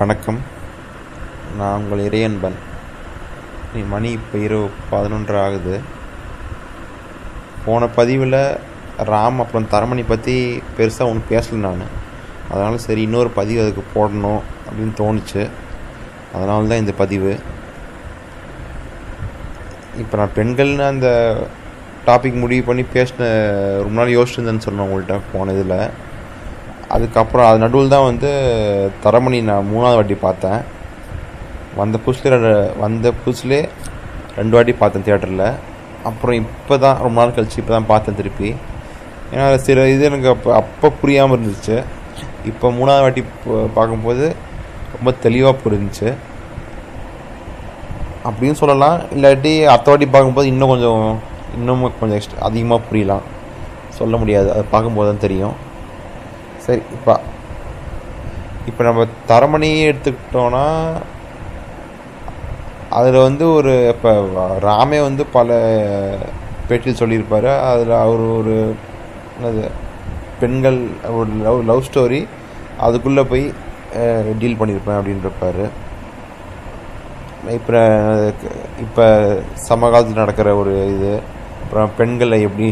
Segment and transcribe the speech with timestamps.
[0.00, 0.38] வணக்கம்.
[1.56, 2.54] நான் உங்கள் இறையன்பன்.
[3.72, 5.74] நீ மணி இப்போ இரவு பதினொன்று ஆகுது.
[7.64, 8.38] போன பதிவில்
[9.10, 11.84] ராம் அப்புறம் தரமணி பற்றி பெருசாக ஒன்று பேசல நான்.
[12.50, 15.42] அதனால் சரி இன்னொரு பதிவு அதுக்கு போடணும் அப்படின்னு தோணுச்சு.
[16.34, 17.32] அதனால தான் இந்த பதிவு.
[20.02, 21.08] இப்போ நான் பெண்கள்னு அந்த
[22.06, 23.32] டாபிக் முடிவு பண்ணி பேசின
[23.86, 26.08] ரொம்ப நாள் யோசிச்சிருந்தேன்னு சொன்னேன் உங்கள்கிட்ட போன இதில்.
[26.94, 28.30] அதுக்கப்புறம் அது நடுவில் தான் வந்து
[29.04, 30.60] தரமணி நான் மூணாவது வாட்டி பார்த்தேன்.
[31.80, 32.36] வந்த புதுசில்
[32.84, 33.60] வந்த புதுசுலே
[34.38, 35.46] ரெண்டு வாட்டி பார்த்தேன் தியேட்டரில்.
[36.08, 38.50] அப்புறம் இப்போ தான் ரொம்ப நாள் கழிச்சு இப்போ தான் பார்த்தேன் திருப்பி.
[39.32, 41.76] ஏன்னா சில இது எனக்கு அப்போ அப்போ புரியாமல் இருந்துச்சு.
[42.50, 43.22] இப்போ மூணாவது வாட்டி
[43.78, 44.26] பார்க்கும்போது
[44.94, 46.08] ரொம்ப தெளிவாக புரிஞ்சுச்சு.
[48.28, 48.96] அப்படின்னு சொல்லலாம்.
[49.16, 51.04] இல்லாட்டி அடுத்த வாட்டி பார்க்கும்போது இன்னும் கொஞ்சம்
[51.58, 53.26] இன்னும் கொஞ்சம் எக்ஸ்ட்ரா அதிகமாக புரியலாம்.
[53.98, 54.48] சொல்ல முடியாது.
[54.54, 55.56] அதை பார்க்கும்போது தான் தெரியும்.
[56.64, 57.14] சரி இப்போ.
[58.70, 60.64] இப்போ நம்ம தரமணியே எடுத்துக்கிட்டோன்னா
[62.98, 64.10] அதில் வந்து ஒரு இப்போ
[64.68, 65.48] ராமே வந்து பல
[66.68, 67.50] பேட்டில் சொல்லியிருப்பார்.
[67.70, 68.56] அதில் அவர் ஒரு
[69.34, 69.64] என்னது
[70.40, 70.78] பெண்கள்
[71.18, 72.20] ஒரு லவ் லவ் ஸ்டோரி
[72.86, 73.44] அதுக்குள்ளே போய்
[74.40, 75.64] டீல் பண்ணியிருப்பேன் அப்படின்றப்பார்.
[77.58, 77.80] இப்போ
[78.84, 79.04] இப்போ
[79.68, 81.12] சமகாலத்தில் நடக்கிற ஒரு இது
[81.62, 82.68] அப்புறம் பெண்களை எப்படி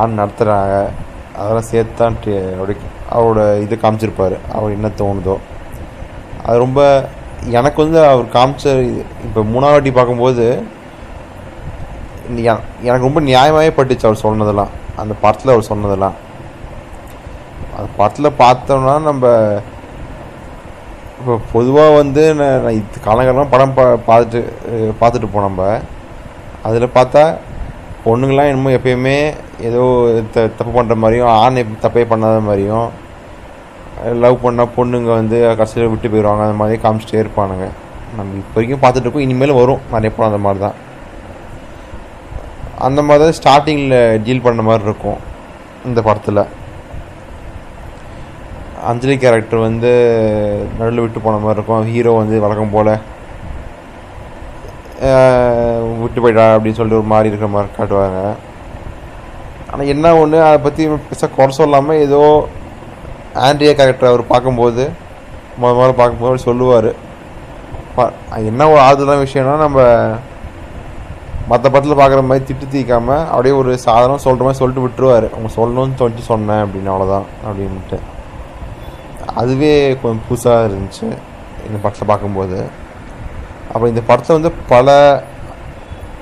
[0.00, 0.76] ஆண் நடத்துகிறாங்க
[1.36, 2.76] அதெல்லாம் சேர்த்து தான் அப்படி
[3.10, 4.36] அவரோட இது காமிச்சிருப்பார்.
[4.52, 5.38] அவர் என்ன தோணுதோ.
[6.44, 7.08] அது ரொம்ப
[7.44, 8.82] எனக்கு வந்து அவர் காமிச்ச
[9.24, 10.64] இப்போ மூணாவது வாட்டி பார்க்கும்போது
[12.36, 14.68] எ- எனக்கு ரொம்ப நியாயமாகவே பட்டுச்சு அவர் சொன்னதெல்லாம்.
[14.96, 16.14] அந்த படத்தில் அவர் சொன்னதெல்லாம்.
[17.76, 19.60] அந்த படத்தில் பார்த்தோம்னா நம்ம
[21.18, 24.40] இப்போ பொதுவாக வந்து நான் இது காலங்காலமாக படம் பா பார்த்துட்டு
[25.00, 25.80] பார்த்துட்டு போனோம் நம்ம.
[26.62, 27.36] அதில் பார்த்தா
[28.04, 29.16] பொண்ணுங்களாம் என்னமோ எப்பயுமே
[29.68, 29.82] ஏதோ
[30.34, 32.88] த தப்பு பண்ணுற மாதிரியும் ஆண் தப்பே பண்ணாத மாதிரியும்
[34.22, 37.66] லவ் பண்ணால் பொண்ணுங்க வந்து கடைசியில் விட்டு போயிடுவாங்க அந்த மாதிரி காமிச்சிட்டே இருப்பானுங்க.
[38.16, 39.26] நம்ம இப்போ வரைக்கும் பார்த்துட்டு இருக்கோம்.
[39.26, 39.84] இனிமேல் வரும்.
[39.92, 40.78] நிறைய படம் அந்த மாதிரி தான்.
[42.88, 45.20] அந்த மாதிரி தான் ஸ்டார்டிங்கில் டீல் பண்ண மாதிரி இருக்கும்.
[45.90, 46.42] இந்த படத்தில்.
[48.90, 49.90] அஞ்சலி கேரக்டர் வந்து
[50.78, 51.84] நடுவில் விட்டு போன மாதிரி இருக்கும்.
[51.94, 52.94] ஹீரோ வந்து வழக்கம் போல்.
[56.04, 58.20] விட்டு போயிட்டா அப்படின்னு சொல்லிட்டு ஒரு மாதிரி இருக்கிற மாதிரி காட்டுவாங்க.
[59.70, 62.20] ஆனால் என்ன ஒன்று அதை பற்றி பெருசாக குறை சொல்லாமல் ஏதோ
[63.46, 64.82] ஆண்ட்ரியா கேரக்டர் அவர் பார்க்கும்போது
[65.60, 66.90] முத முதல்ல பார்க்கும்போது அவர் சொல்லுவார்.
[68.50, 69.80] என்ன ஒரு ஆறுதலான விஷயம்னா நம்ம
[71.50, 75.26] மற்ற படத்தில் பார்க்குற மாதிரி திட்டு தீக்காமல் அப்படியே ஒரு சாதாரணம் சொல்கிற மாதிரி சொல்லிட்டு விட்டுருவார்.
[75.34, 77.98] அவங்க சொல்லணும்னு சொல்லிட்டு சொன்னேன் அப்படின்னு அவ்வளோதான் அப்படின்ட்டு.
[79.40, 81.06] அதுவே கொஞ்சம் புதுசாக இருந்துச்சு
[81.66, 82.58] இந்த படத்தில் பார்க்கும்போது.
[83.68, 84.96] அப்புறம் இந்த படத்தை வந்து பல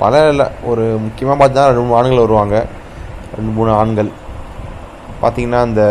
[0.00, 2.56] பல இல்லை ஒரு முக்கியமாக பார்த்தா ரெண்டு மூணு ஆண்கள் வருவாங்க.
[3.36, 4.10] ரெண்டு மூணு ஆண்கள்.
[5.22, 5.82] பார்த்தீங்கன்னா அந்த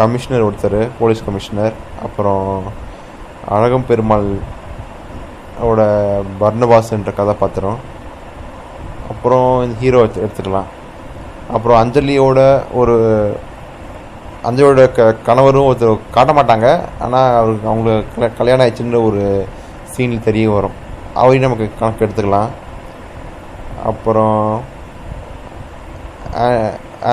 [0.00, 1.74] கமிஷனர் ஒருத்தர் போலீஸ் கமிஷனர்
[2.06, 2.46] அப்புறம்
[3.56, 4.26] அழகம் பெருமாள்
[5.68, 5.80] ஓட
[6.40, 7.78] பர்ணபாஸ்ன்ற கதாபாத்திரம்.
[9.12, 10.70] அப்புறம் இந்த ஹீரோ எடுத்து எடுத்துக்கலாம்.
[11.56, 12.40] அப்புறம் அஞ்சலியோட
[12.80, 12.96] ஒரு
[14.48, 16.66] அஞ்சலியோட க கணவரும் ஒருத்தர் காட்ட மாட்டாங்க
[17.04, 19.22] ஆனால் அவருக்கு அவங்களுக்கு கல்யாணம் ஆயிடுச்சுன்ற ஒரு
[19.94, 20.76] சீனில் தெரிய வரும்.
[21.20, 22.50] அவரையும் நமக்கு கணக்கு எடுத்துக்கலாம்.
[23.90, 24.40] அப்புறம்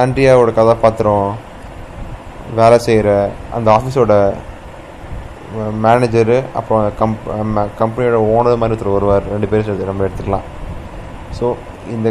[0.01, 1.27] ஆண்ட்ரியாவோட கதாபாத்திரம்
[2.59, 3.09] வேலை செய்கிற
[3.57, 4.13] அந்த ஆஃபீஸோட
[5.85, 7.25] மேனேஜரு அப்புறம் கம்ப்
[7.81, 9.25] கம்பெனியோட ஓனர் மாதிரி ஒருத்தர் வருவார்.
[9.33, 10.47] ரெண்டு பேரும் சேர்த்து நம்ம எடுத்துக்கலாம்.
[11.37, 11.45] ஸோ
[11.95, 12.07] இந்த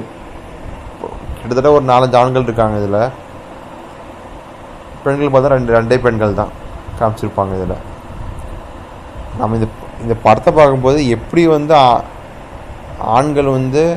[1.38, 3.00] கிட்டத்தட்ட ஒரு நாலஞ்சு ஆண்கள் இருக்காங்க இதில்.
[5.04, 6.52] பெண்கள் பார்த்தா ரெண்டு ரெண்டே பெண்கள் தான்
[6.98, 7.78] காமிச்சிருப்பாங்க இதில்.
[9.40, 9.68] நம்ம இந்த
[10.02, 12.02] இந்த படத்தை பார்க்கும்போது எப்படி வந்து ஆ-
[12.98, 13.96] ஆண்கள் வந்து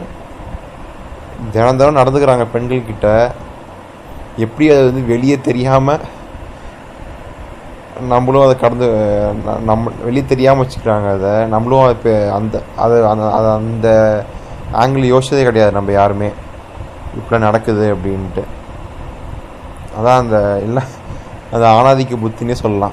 [1.51, 3.31] தினம் தினம் நடந்துக்கிறாங்க பெண்கள்கிட்ட?
[4.38, 5.99] எப்படி அது வந்து வெளியே தெரியாமல்
[8.07, 8.88] நம்மளும் அதை கடந்து
[9.66, 11.45] நம்ம வெளியே தெரியாமல் வச்சுக்கிறாங்க அதை.
[11.45, 13.89] நம்மளும் அதை இப்போ அந்த அதை அந்த அதை அந்த
[14.73, 15.72] ஆங்கிள் யோசிச்சதே கிடையாது.
[15.72, 16.29] நம்ம யாருமே.
[17.16, 18.43] இப்படி நடக்குது அப்படின்ட்டு.
[19.99, 20.83] அதான் அந்த இல்லை
[21.51, 22.91] அது ஆணாதிக்க புத்தினே சொல்லலாம்.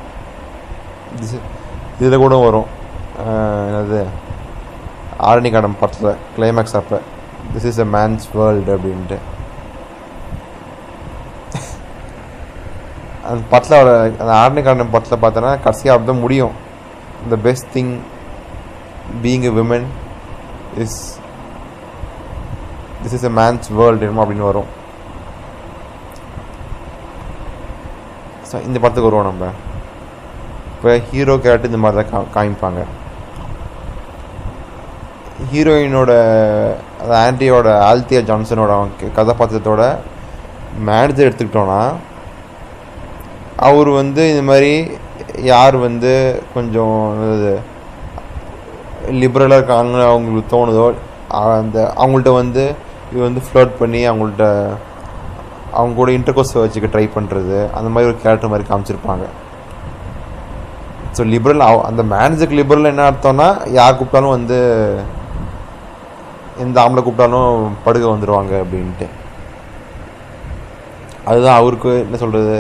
[2.00, 2.81] இதில் கூட வரும்.
[3.23, 4.01] என்னது?
[5.29, 5.51] ஆரணி
[5.83, 6.99] படத்தில் கிளைமேக்ஸ் அப்போ.
[7.53, 9.19] This is a man's world அப்படின்ட்டு.
[13.29, 13.93] அந்த படத்தில் அவரை
[14.23, 16.55] அந்த ஆரணிகாண்டம் படத்தில் பார்த்தோன்னா கடைசியாக அப்படி தான் முடியும்
[17.33, 17.93] the best thing
[19.25, 19.87] being a women
[20.85, 20.99] is
[23.03, 24.71] this is a man's world அப்படின்னு வரும்.
[28.51, 29.53] ஸோ இந்த படத்துக்கு வருவோம் நம்ம.
[30.75, 32.83] இப்போ ஹீரோ கேரக்டர் இந்த மாதிரி தான் கா காமிப்பாங்க.
[35.50, 36.12] ஹீரோயினோட
[37.00, 38.73] அது ஆண்டியோட ஆல்தியா ஜான்சனோட
[39.19, 39.83] கதாபாத்திரத்தோட
[40.89, 41.81] மேனேஜர் எடுத்துக்கிட்டோன்னா
[43.69, 44.73] அவர் வந்து இந்த மாதிரி
[45.50, 46.12] யார் வந்து
[46.55, 46.97] கொஞ்சம்
[49.21, 50.87] லிபரலாக இருக்காங்க அவங்களுக்கு தோணுதோ
[51.59, 52.65] அந்த அவங்கள்ட்ட வந்து
[53.12, 54.47] இது வந்து ஃப்ளோட் பண்ணி அவங்கள்ட்ட
[55.79, 59.27] அவங்க கூட இன்டர்கோர்ஸ் வச்சுக்க ட்ரை பண்ணுறது அந்த மாதிரி ஒரு கேரக்டர் மாதிரி காமிச்சிருப்பாங்க.
[61.17, 63.49] ஸோ லிபரல் அந்த மேனேஜருக்கு லிபரல் என்ன அர்த்தம்னா
[63.79, 64.59] யார் கூப்பிட்டாலும் வந்து
[66.64, 69.06] எந்த ஆம்பளை கூப்பிட்டாலும் படுக்க வந்துடுவாங்க அப்படின்ட்டு.
[71.31, 72.56] அதுதான் அவருக்கு என்ன சொல்கிறது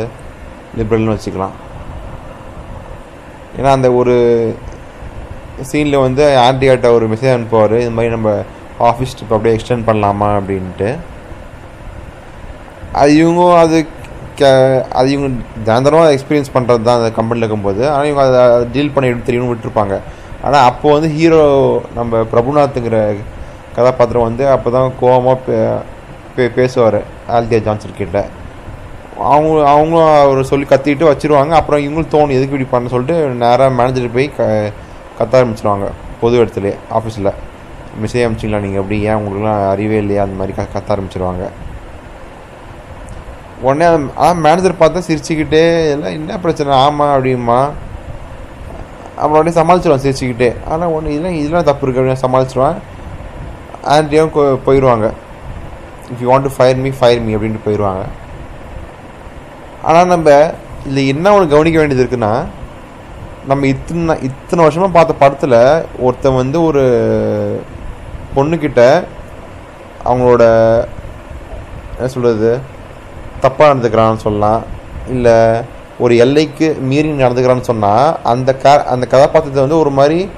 [0.78, 1.56] லிபரல்னு வச்சுக்கலாம்.
[3.58, 4.14] ஏன்னா அந்த ஒரு
[5.70, 7.74] சீனில் வந்து ஆன்டியாட்ட ஒரு மெசேஜ் அனுப்புவார்.
[7.84, 8.30] இது மாதிரி நம்ம
[8.90, 10.90] ஆஃபீஸ் ட்ரிப் அப்படியே எக்ஸ்டெண்ட் பண்ணலாமா அப்படின்ட்டு.
[13.00, 13.76] அது இவங்க அது
[14.38, 14.48] கே
[14.98, 15.28] அது இவங்க
[15.66, 17.82] தினந்தரமாக எக்ஸ்பீரியன்ஸ் பண்ணுறது தான் அந்த கம்பெனியில் இருக்கும்போது.
[17.90, 19.96] ஆனால் இவங்க அதை டீல் பண்ணி தெரியும்னு விட்டுருப்பாங்க.
[20.46, 21.42] ஆனால் அப்போது வந்து ஹீரோ
[21.98, 22.98] நம்ம பிரபுநாத்துங்கிற
[23.76, 25.56] கதாபாத்திரம் வந்து அப்போ தான் கோவமாக பே
[26.36, 26.98] பே பேசுவார்
[27.36, 28.18] ஆல்தியா ஜான்சன் கிட்ட.
[29.32, 31.52] அவங்க அவங்களும் அவர் சொல்லி கத்திட்டு வச்சிருவாங்க.
[31.60, 32.92] அப்புறம் இவங்களும் தோணும் எதுக்கு இப்படி பண்ண?
[32.94, 34.42] சொல்லிட்டு நேராக மேனேஜர் போய் க
[35.18, 35.88] கத்த ஆரம்பிச்சிருவாங்க
[36.22, 37.30] பொது இடத்துலையே ஆஃபீஸில்
[38.02, 38.98] மெசேஜ் அனுப்பிச்சிங்களா நீங்கள் எப்படி?
[39.08, 40.22] ஏன் உங்களுக்குலாம் அறிவே இல்லையா?
[40.26, 41.44] அந்த மாதிரி க கத்த ஆரம்பிச்சிருவாங்க.
[43.66, 43.88] உடனே
[44.24, 45.64] ஆ மேனேஜர் பார்த்தா சிரிச்சுக்கிட்டே
[45.94, 46.70] எல்லாம் என்ன பிரச்சனை?
[46.86, 47.60] ஆமாம் அப்படிமா
[49.20, 50.50] அப்புறம் உடனே சமாளிச்சிருவான் சிரிச்சுக்கிட்டே.
[50.70, 52.78] ஆனால் ஒன்று இதெல்லாம் இதெல்லாம் தப்பு இருக்குது அப்படின்னு சமாளிச்சிருவேன்.
[53.88, 54.32] ஆன்டியும்
[54.64, 55.06] போயிடுவாங்க
[56.12, 58.04] if you want to fire me fire me அப்படின்ட்டு போயிடுவாங்க
[59.82, 62.46] ஆனால் நம்ம இதில் என்ன ஒன்று கவனிக்க வேண்டியது இருக்குன்னா
[63.46, 66.82] நம்ம இத்தனை இத்தனை வருஷமாக பார்த்த படத்தில் ஒருத்தன் வந்து ஒரு
[68.36, 69.06] பொண்ணுக்கிட்ட
[70.04, 70.42] அவங்களோட
[71.96, 72.60] என்ன சொல்கிறது
[73.42, 74.62] தப்பாக நடந்துக்கிறான்னு சொல்லலாம்.
[75.08, 75.62] இல்லை
[75.98, 80.30] ஒரு எல்லைக்கு மீறி நடந்துக்கிறான்னு சொன்னால் அந்த க அந்த கதாபாத்திரத்தை வந்து ஒரு மாதிரி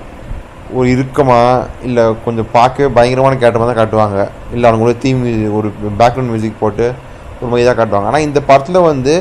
[0.76, 4.18] ஒரு இறுக்கமாக இல்லை கொஞ்சம் பார்க்கவே பயங்கரமான கேட்டமாக தான் காட்டுவாங்க.
[4.54, 5.68] இல்லை அவங்க கூட தீம் மியூசிக் ஒரு
[6.00, 6.86] பேக்ரவுண்ட் மியூசிக் போட்டு
[7.38, 8.10] ஒரு மாதிரி தான் காட்டுவாங்க.
[8.10, 9.14] ஆனால் இந்த படத்தில் வந்து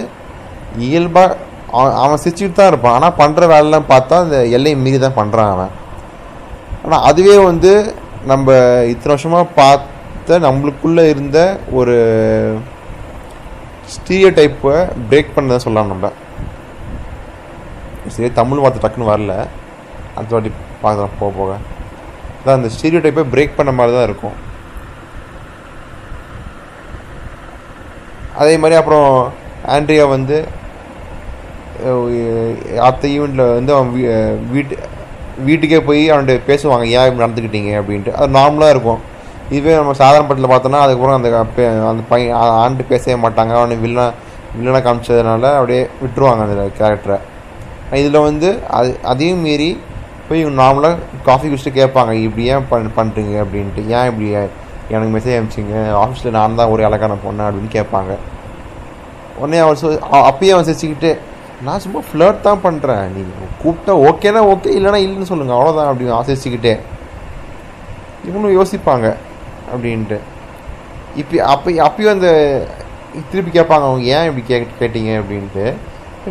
[0.88, 1.38] இயல்பாக
[1.78, 2.96] அவன் அவன் சிரிச்சுட்டு தான் இருப்பான்.
[2.98, 5.74] ஆனால் பண்ணுற வேலைலாம் பார்த்தா அந்த எல்லையை மீறி தான் பண்ணுறான் அவன்.
[6.84, 7.72] ஆனால் அதுவே வந்து
[8.32, 8.56] நம்ம
[8.92, 11.40] இத்தனை வருஷமாக பார்த்த நம்மளுக்குள்ளே இருந்த
[11.80, 11.96] ஒரு
[13.96, 14.76] ஸ்டீரியோ டைப்பை
[15.10, 16.12] பிரேக் பண்ணதான் சொல்லலாம் நம்ம.
[18.16, 19.36] சரி தமிழ் வார்த்தை டக்குன்னு வரல.
[20.16, 20.52] அடுத்த வாட்டி
[20.84, 21.52] பார்க்கலாம் போக போக.
[22.40, 24.36] அதான் அந்த ஸ்டீரியோ டைப்பை பிரேக் பண்ண மாதிரி தான் இருக்கும்.
[28.42, 29.08] அதே மாதிரி அப்புறம்
[29.76, 30.38] ஆண்ட்ரியா வந்து
[32.88, 33.92] அடுத்த ஈவெண்ட்டில் வந்து அவன்
[34.54, 34.76] வீட்டு
[35.48, 37.72] வீட்டுக்கே போய் அவன்கிட்ட பேசுவாங்க ஏன் இப்படி நடந்துக்கிட்டீங்க?
[37.80, 38.12] அப்படின்ட்டு.
[38.18, 39.00] அது நார்மலாக இருக்கும்.
[39.56, 41.30] இதுவே நம்ம சாதாரண படத்தில் பார்த்தோன்னா அதுக்கப்புறம் அந்த
[41.92, 43.54] அந்த பையன் ஆண்டு பேசவே மாட்டாங்க.
[43.60, 44.06] அவனை வில்லனா
[44.58, 47.18] வில்லனாக காமிச்சதுனால அப்படியே விட்டுருவாங்க அந்த கேரக்டரை
[48.02, 49.70] இதில் வந்து அது அதையும் மீறி
[50.28, 53.82] போய் நார்மலாக காஃபி குடிச்சிட்டு கேட்பாங்க இப்படி ஏன் பண் பண்ணுறீங்க அப்படின்ட்டு?
[53.98, 54.28] ஏன் இப்படி
[54.94, 55.76] எனக்கு மெசேஜ் அனுப்பிச்சிங்க?
[56.02, 58.14] ஆஃபீஸில் நான் தான் ஒரு அழகான பொண்ணு அப்படின்னு கேட்பாங்க.
[59.40, 61.12] உடனே அவர் சொல் அப்பயே அவன் சிரிச்சுக்கிட்டு
[61.68, 66.74] நான் சும்மா ஃப்ளர்ட் தான் பண்ணுறேன் நீங்கள் கூப்பிட்டா ஓகேனா ஓகே இல்லைனா இல்லைன்னு சொல்லுங்கள் அவ்வளோதான் அப்படின்னு ஆசிரிச்சுக்கிட்டே
[68.28, 69.08] இவனும் யோசிப்பாங்க
[69.72, 70.18] அப்படின்ட்டு.
[71.22, 72.30] இப்போ அப்போ அப்பயும் அந்த
[73.32, 75.12] திருப்பி கேட்பாங்க அவங்க ஏன் இப்படி கே கேட்டீங்க?
[75.22, 75.66] அப்படின்ட்டு.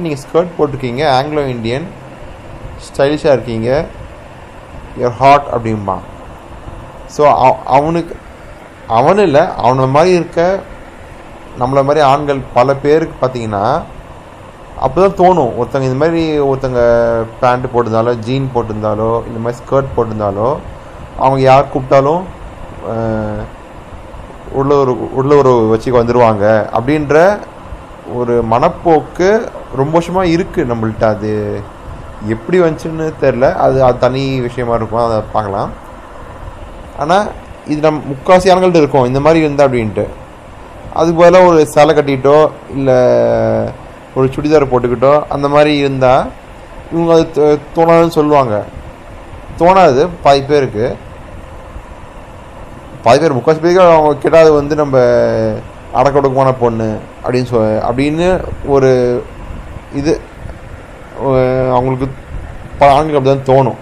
[0.05, 1.87] நீங்கள் ஸ்கர்ட் போட்டிருக்கீங்க ஆங்கிலோ இண்டியன்
[2.89, 3.71] ஸ்டைலிஷாக இருக்கீங்க.
[5.03, 6.05] யர் ஹாட் அப்படிம்பான்
[7.15, 7.23] ஸோ
[7.77, 8.15] அவனுக்கு
[8.99, 10.41] அவனு இல்லை அவனை மாதிரி இருக்க
[11.61, 13.65] நம்மளை மாதிரி ஆண்கள் பல பேருக்கு பார்த்தீங்கன்னா
[14.85, 15.51] அப்போ தான் தோணும்.
[15.61, 16.83] ஒருத்தங்க இந்த மாதிரி ஒருத்தங்க
[17.41, 20.49] பேண்ட்டு போட்டிருந்தாலோ ஜீன் போட்டிருந்தாலோ இந்த மாதிரி ஸ்கர்ட் போட்டிருந்தாலோ
[21.23, 22.23] அவங்க யார் கூப்பிட்டாலும்
[24.61, 27.17] உள்ள ஒரு உள்ள ஒரு வச்சுக்கு வந்துடுவாங்க அப்படின்ற
[28.21, 29.29] ஒரு மனப்போக்கு
[29.81, 31.35] ரொம்ப வருஷமாக இருக்குது நம்மள்ட்ட அது.
[32.35, 35.71] எப்படி வந்துச்சுன்னு தெரில அது அது தனி விஷயமா இருக்கும் அதை பார்க்கலாம்.
[37.03, 37.29] ஆனால்
[37.73, 40.05] இது நம்ம முக்காசி ஆண்கள்கிட்ட இருக்கும் இந்த மாதிரி இருந்தால் அப்படின்ட்டு.
[40.99, 42.37] அதுக்கு பதிலாக ஒரு சேலை கட்டிக்கிட்டோ
[42.77, 42.99] இல்லை
[44.17, 46.25] ஒரு சுடிதார் போட்டுக்கிட்டோ அந்த மாதிரி இருந்தால்
[46.93, 48.57] இவங்க அது தோணாதுன்னு சொல்லுவாங்க.
[49.61, 50.87] தோணாது பாதி பேருக்கு.
[53.05, 54.99] பாதி பேர் முக்காசி பேருக்கு அவங்க கேட்டால் அது வந்து நம்ம
[56.01, 56.91] அடக்கொடுக்கமான பொண்ணு
[57.23, 58.29] அப்படின்னு சொ அப்படின்னு
[58.75, 58.91] ஒரு
[60.01, 60.13] இது
[61.75, 62.07] அவங்களுக்கு
[62.81, 63.79] பல ஆண்களுக்கு அப்படி தான் தோணும்.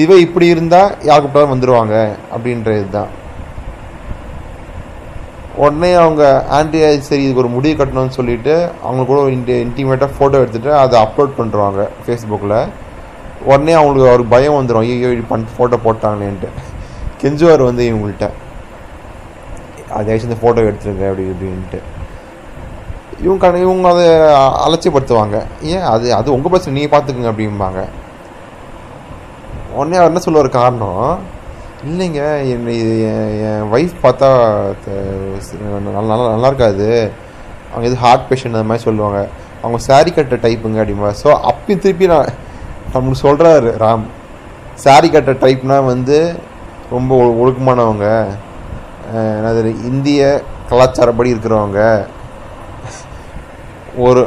[0.00, 1.94] இதுவே இப்படி இருந்தால் யார் கூப்பிட்டாலும் வந்துடுவாங்க
[2.34, 3.12] அப்படின்ற இதுதான்
[5.64, 6.22] உடனே அவங்க
[6.56, 6.78] ஆன்டி
[7.08, 8.54] சரி இதுக்கு ஒரு முடிவு கட்டணும்னு சொல்லிட்டு
[8.86, 12.56] அவங்க கூட ஒரு இன்டி இன்டிமேட்டாக ஃபோட்டோ எடுத்துகிட்டு அதை அப்லோட் பண்ணுறாங்க ஃபேஸ்புக்கில்
[13.50, 16.50] உடனே அவங்களுக்கு அவருக்கு பயம் வந்துடும் ஐயோ இப்படி பண் ஃபோட்டோ போட்டாங்களேன்ட்டு.
[17.20, 18.28] கெஞ்சுவார் வந்து இவங்கள்ட்ட.
[19.98, 21.80] அதாச்சும் இந்த ஃபோட்டோ எடுத்துருங்க அப்படி இப்படின்ட்டு.
[23.22, 24.08] இவங்க இவங்க அதை
[24.66, 25.42] அலட்சியப்படுத்துவாங்க.
[25.62, 25.80] ஏன்?
[25.80, 27.88] அது அது உங்கள் பிரச்சனை நீங்கள் பார்த்துக்குங்க அப்படிம்பாங்க.
[29.74, 31.18] உடனே அவர் என்ன சொல்லுவார் காரணம்?
[31.86, 34.74] இல்லைங்க என் என் ஒய்ஃப் பார்த்தா
[35.82, 37.10] நல்லா நல்லா நல்லா இருக்காது.
[37.70, 39.28] அவங்க எது ஹார்ட் பேஷண்ட் அந்த மாதிரி சொல்லுவாங்க.
[39.60, 42.26] அவங்க சாரி கட்டுற டைப்புங்க அப்படிமா ஸோ அப்பயும் திருப்பி நான்
[42.94, 44.00] நம்மளுக்கு சொல்கிறாரு ராம்.
[44.74, 46.38] சாரி கட்டுற டைப்னால் வந்து
[46.90, 48.26] ரொம்ப ஒ- ஒழுக்கமானவங்க
[49.14, 52.06] என்னது இந்திய கலாச்சாரப்படி இருக்கிறவங்க.
[53.96, 54.22] ஒரு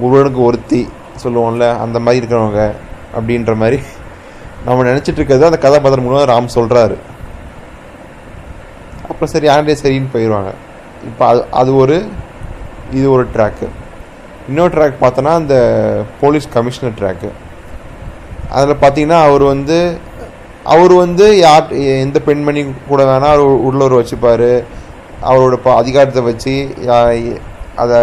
[0.00, 0.88] ஒருவனுக்கு ஒருத்தி
[1.22, 2.74] சொல்லுவோம்ல அந்த மாதிரி இருக்கிறவங்க
[3.16, 3.78] அப்படின்ற மாதிரி
[4.64, 6.96] நம்ம நினச்சிட்டு இருக்கிறது அந்த கதாபாத்திரம் மூலமாக ராம் சொல்கிறாரு
[9.08, 10.50] அப்புறம் சரி ஆண்டே சரின்னு போயிடுவாங்க
[11.04, 12.08] இப்போ அது அது ஒரு
[12.90, 13.68] இது ஒரு ட்ராக்கு
[14.48, 15.56] இன்னொரு ட்ராக் பார்த்தோன்னா அந்த
[16.20, 17.30] போலீஸ் கமிஷனர் ட்ராக்கு
[18.50, 19.98] அதில் பார்த்தீங்கன்னா அவர் வந்து
[20.64, 24.64] அவர் வந்து யார் எந்த பெண்மணி கூட வேணால் அவர் உள்ளவர் வச்சுப்பார்.
[25.22, 27.40] அவரோட ப அதிகாரத்தை வச்சு யா-
[27.76, 27.98] அதை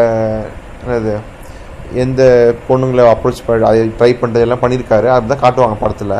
[0.88, 1.19] என்னது
[1.93, 6.12] எந்த பொண்ணுங்களை அப்ரோச் பண்ண அதை ட்ரை பண்ணுறது எல்லாம் பண்ணியிருக்காரு அதுதான் காட்டுவாங்க படத்தில்.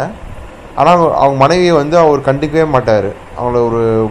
[0.76, 3.06] ஆனால் அவங்க அவங்க மனைவியை வந்து அவர் கண்டுக்கவே மாட்டார்.
[3.10, 4.10] அவங்கள ஒரு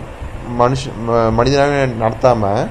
[0.59, 2.67] மனுஷ ம- மனிதனாக நடத்தாமல்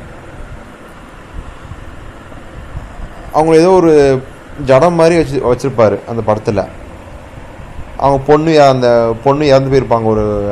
[3.34, 4.24] அவங்கள ஏதோ ஒரு
[4.65, 6.62] ஜடம் மாதிரி வச்சு வச்சுருப்பாரு அந்த படத்தில்.
[7.98, 10.46] அவங்க பொண்ணு அந்த பொண்ணு இறந்து போயிருப்பாங்க ஒரு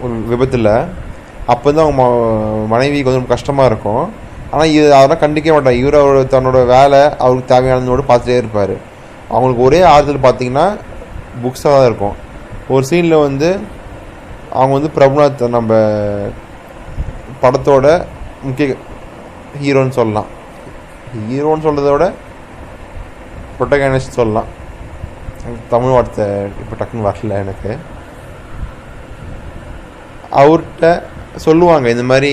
[0.00, 0.84] ஒரு விபத்தில்.
[1.46, 4.24] அப்போ தான் அவங்க ம- மனைவிக்கு கொஞ்சம் கஷ்டமாக இருக்கும்.
[4.56, 5.80] ஆனால் இது அதெல்லாம் கண்டிக்கவே மாட்டாங்க.
[5.82, 8.76] இவர் அவரோட தன்னோட வேலை அவருக்கு தேவையானதோடு பார்த்துட்டே இருப்பார்.
[9.32, 10.66] அவங்களுக்கு ஒரே ஆறுதல் பார்த்தீங்கன்னா
[11.42, 12.16] புக்ஸாக தான் இருக்கும்.
[12.74, 13.48] ஒரு சீனில் வந்து
[14.58, 15.80] அவங்க வந்து பிரபுநாத் நம்ம
[17.42, 17.86] படத்தோட
[18.46, 18.76] முக்கிய
[19.62, 20.30] ஹீரோன்னு சொல்லலாம்.
[21.28, 22.06] ஹீரோன்னு சொல்கிறத விட
[23.58, 24.48] ப்ரொட்டகனிஸ்ட் சொல்லலாம்.
[25.44, 26.26] எனக்கு தமிழ் வார்த்தை
[26.62, 27.72] இப்போ டக்குன்னு வரல எனக்கு.
[30.42, 30.86] அவர்கிட்ட
[31.44, 32.32] சொல்லுவாங்க இந்த மாதிரி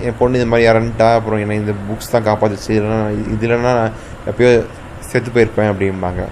[0.00, 3.92] என் பொண்ணு இந்த மாதிரி இறந்துட்டா அப்புறம் என்னை இந்த புக்ஸ் தான் காப்பாற்றுச்சு இல்லைன்னா இது இல்லைன்னா நான்
[4.30, 4.66] எப்பயோ
[5.00, 6.24] செத்து போயிருப்பேன் அப்படிம்பாங்க.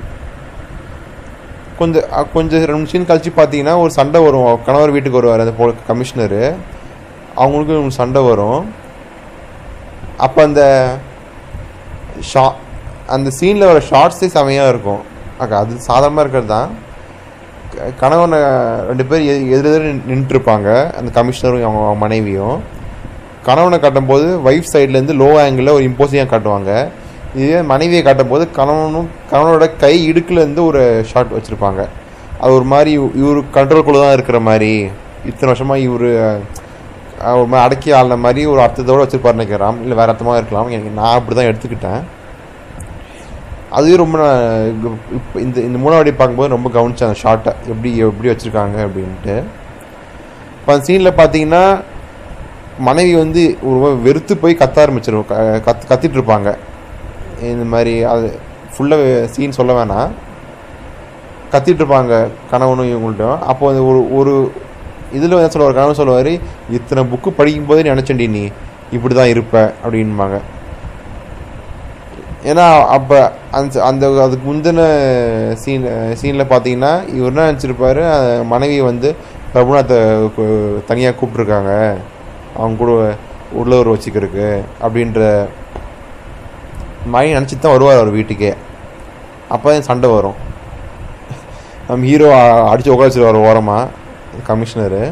[1.78, 2.02] கொஞ்சம்
[2.34, 4.64] கொஞ்சம் ரெண்டு நிமிஷம் கழிச்சு பார்த்தீங்கன்னா ஒரு சண்டை வரும்.
[4.64, 6.54] கணவர் வீட்டுக்கு வருவார் அந்த போ கமிஷனரு
[7.36, 8.74] அவங்களுக்கும் சண்டை வரும்.
[10.16, 10.94] அப்போ அந்த
[12.20, 12.54] ஷா
[13.06, 15.00] அந்த சீனில் வர ஷார்ட்ஸே செமையாக இருக்கும்.
[15.38, 16.82] அக்கா அது சாதாரணமாக இருக்கிறது தான்.
[18.00, 18.38] கணவனை
[18.86, 20.92] ரெண்டு பேர் எ- எதிர் எதிர் நின்றுருப்பாங்க.
[20.92, 22.73] அந்த கமிஷனரும் அவங்க அவங்க மனைவியும்.
[23.48, 26.72] கணவனை காட்டும்போது ஒய்ஃப் சைட்லேருந்து லோ ஆங்கிளில் ஒரு இம்போசியாக காட்டுவாங்க.
[27.42, 31.82] இதே மனைவியை காட்டும்போது கணவனும் கணவனோட கை இடுக்குலேருந்து ஒரு ஷாட் வச்சுருப்பாங்க.
[32.42, 34.72] அது ஒரு மாதிரி இவர் கண்ட்ரோல்குள்ளே தான் இருக்கிற மாதிரி.
[35.30, 36.08] இத்தனை வருஷமாக இவர்
[37.38, 39.76] ஒரு மாதிரி அடக்கி ஆளுன மாதிரி ஒரு அர்த்தத்தோடு வச்சுருப்பாரு நினைக்கிறான்.
[39.84, 40.70] இல்லை வேறு அர்த்தமாக இருக்கலாம்.
[40.76, 42.02] எனக்கு நான் அப்படி தான் எடுத்துக்கிட்டேன்.
[43.78, 44.42] அதுவே ரொம்ப நான்
[45.18, 49.36] இப்போ இந்த இந்த மூணாவடி பார்க்கும்போது ரொம்ப கவனிச்சேன் அந்த ஷார்ட்டை எப்படி எப்படி வச்சுருக்காங்க அப்படின்ட்டு.
[50.58, 51.64] இப்போ அந்த சீனில் பார்த்தீங்கன்னா
[52.78, 55.34] மனைவி வந்து ரொம்ப வெறுத்து போய் கத்த ஆரம்பிச்சிடும் க
[55.66, 56.48] கத் கத்திட்டு இருப்பாங்க
[57.52, 58.28] இந்த மாதிரி அது
[58.74, 60.10] ஃபுல்லாக சீன் சொல்ல வேணாம்.
[61.52, 62.14] கத்திட்டு இருப்பாங்க
[62.50, 64.32] கணவனும் இவங்கள்ட்டும் அப்போ அந்த ஒரு ஒரு
[65.12, 66.32] இதில் என்ன சொல்லுவார் கணவன் சொல்லுவார்
[66.76, 68.42] இத்தனை புக்கு படிக்கும்போதே நினச்சண்டி நீ
[68.92, 69.54] இப்படி தான் இருப்ப
[69.84, 70.38] அப்படின்பாங்க.
[72.50, 72.64] ஏன்னா
[72.96, 73.18] அப்போ
[73.58, 74.80] அந்த அந்த அதுக்கு முந்தின
[75.62, 75.86] சீன்
[76.20, 78.02] சீனில் பார்த்தீங்கன்னா இவர் என்ன நினச்சிருப்பாரு
[78.44, 79.10] மனைவி வந்து
[79.52, 79.98] பிரபுநாத்தை
[80.86, 81.72] தனியாக கூப்பிட்ருக்காங்க
[82.58, 82.92] அவங்க கூட
[83.60, 84.48] உள்ளவர் வச்சுக்கிறதுக்கு
[84.84, 85.20] அப்படின்ற
[87.12, 88.52] மாதிரி நினச்சி தான் வருவார் அவர் வீட்டுக்கே.
[89.54, 90.38] அப்போ தான் சண்டை வரும்.
[91.88, 92.28] நம்ம ஹீரோ
[92.70, 95.02] அடித்து உட்கார வச்சிருவார் ஓரமாக கமிஷனரு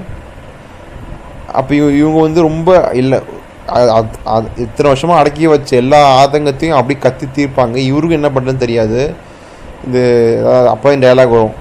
[1.58, 2.70] அப்போ இவங்க இவங்க வந்து ரொம்ப
[3.00, 3.18] இல்லை
[4.64, 7.76] இத்தனை வருஷமாக அடக்கி வச்ச எல்லா ஆதங்கத்தையும் அப்படி கத்தி தீர்ப்பாங்க.
[7.90, 9.00] இவருக்கும் என்ன பண்ணுறதுன்னு தெரியாது.
[9.88, 10.02] இது
[10.72, 11.54] அப்போ இந்த டைலாக் வரும்.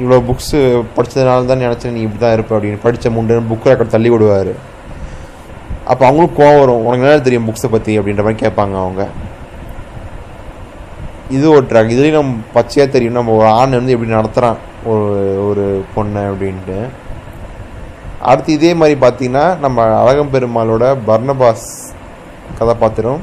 [0.00, 0.58] இவ்வளோ புக்ஸு
[0.96, 2.82] படித்ததுனால தான் நினச்சேன் நீ இப்படி தான் இருப்ப அப்படின்னு.
[2.84, 4.52] படித்த முண்டு புக் ரெக்கார்ட் தள்ளி விடுவார்.
[5.90, 6.84] அப்போ அவங்களும் கோவம் வரும்.
[6.86, 9.02] உனக்கு என்ன தெரியும் புக்ஸை பற்றி அப்படின்ற மாதிரி கேட்பாங்க அவங்க.
[11.36, 13.18] இது ஒரு ட்ராக் இதுலேயும் நம்ம பச்சையாக தெரியும்.
[13.18, 14.58] நம்ம ஒரு ஆண் வந்து எப்படி நடத்துகிறான்
[14.92, 15.06] ஒரு
[15.48, 16.78] ஒரு பொண்ணை அப்படின்ட்டு.
[18.30, 21.68] அடுத்து இதே மாதிரி பார்த்தீங்கன்னா நம்ம அழகம் பெருமாளோட பர்ணபாஸ்
[22.58, 23.22] கதாபாத்திரம்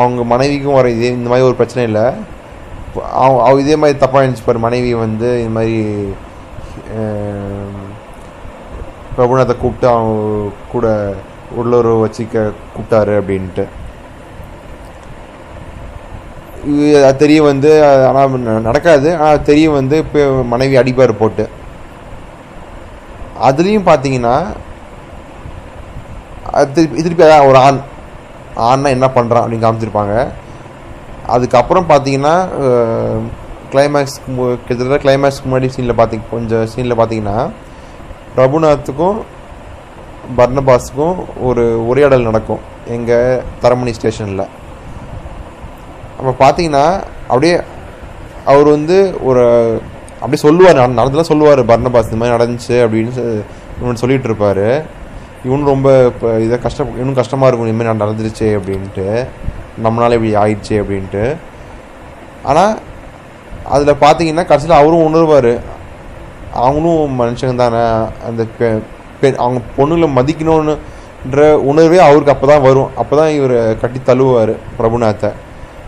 [0.00, 2.06] அவங்க மனைவிக்கும் வர இதே இந்த மாதிரி ஒரு பிரச்சனை இல்லை.
[3.22, 5.76] அவங்க அவ இதே மாதிரி தப்பாக நினச்சிப்பார் மனைவி வந்து இந்த மாதிரி
[9.16, 10.86] பிரபுநாத்தை கூப்பிட்டு அவங்க கூட
[11.60, 12.44] உள்ளூர் வச்சுக்க
[12.74, 13.64] கூப்பிட்டாரு அப்படின்ட்டு.
[16.72, 17.70] இது அது தெரிய வந்து
[18.08, 18.34] ஆனால்
[18.68, 19.08] நடக்காது.
[19.22, 20.20] ஆனால் தெரிய வந்து இப்போ
[20.52, 21.46] மனைவி அடிப்பார் போட்டு.
[23.48, 24.36] அதுலேயும் பார்த்தீங்கன்னா
[26.58, 27.80] அது திருப்பி திருப்பி அதான் ஒரு ஆண்
[28.68, 30.14] ஆண்னா என்ன பண்ணுறான் அப்படின்னு காமிச்சிருப்பாங்க.
[31.34, 32.34] அதுக்கப்புறம் பார்த்தீங்கன்னா
[33.72, 34.16] கிளைமேக்ஸ்
[34.64, 37.38] கிட்டத்தட்ட கிளைமேக்ஸ்க்கு முன்னாடி சீனில் பார்த்தீங்க கொஞ்சம் சீனில் பார்த்தீங்கன்னா
[38.34, 39.18] பிரபுநாத்துக்கும்
[40.38, 41.16] பர்னபாஸுக்கும்
[41.48, 42.62] ஒரு உரையாடல் நடக்கும்
[42.96, 44.44] எங்கள் தரமணி ஸ்டேஷனில்.
[46.18, 46.84] அப்போ பார்த்தீங்கன்னா
[47.30, 47.56] அப்படியே
[48.52, 48.96] அவர் வந்து
[49.28, 49.44] ஒரு
[50.20, 53.24] அப்படியே சொல்லுவார் நடந்தெல்லாம் சொல்லுவார் பர்ணபாஸ் இந்த மாதிரி நடந்துச்சு அப்படின்னு
[53.80, 54.66] இவன் சொல்லிட்டு இருப்பார்.
[55.46, 59.06] இவனும் ரொம்ப இப்போ இதை கஷ்டம் இன்னும் கஷ்டமாக இருக்கும் இனிமேல் நான் நடந்துருச்சு அப்படின்ட்டு.
[59.84, 61.24] நம்மளால இப்படி ஆயிடுச்சு அப்படின்ட்டு.
[62.50, 62.74] ஆனால்
[63.74, 65.52] அதில் பார்த்தீங்கன்னா கடைசியில் அவரும் உணர்வார்.
[66.62, 67.82] அவங்களும் மனுஷங்க தானே
[68.28, 68.42] அந்த
[69.44, 72.90] அவங்க பொண்ணுங்களை மதிக்கணும்ன்ற உணர்வே அவருக்கு அப்போ தான் வரும்.
[73.00, 75.30] அப்போ தான் இவர் கட்டி தழுவுவார் பிரபுநாத்தை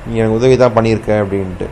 [0.06, 1.68] நீ எனக்கு உதவி தான் பண்ணியிருக்க அப்படின்ட்டு.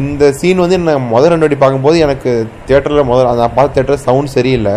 [0.00, 2.30] இந்த சீன் வந்து நான் முதல் ரெண்டு வாட்டி பார்க்கும்போது எனக்கு
[2.68, 4.76] தேட்டரில் முதல் நான் பார்த்த தேட்டர் சவுண்ட் சரியில்லை.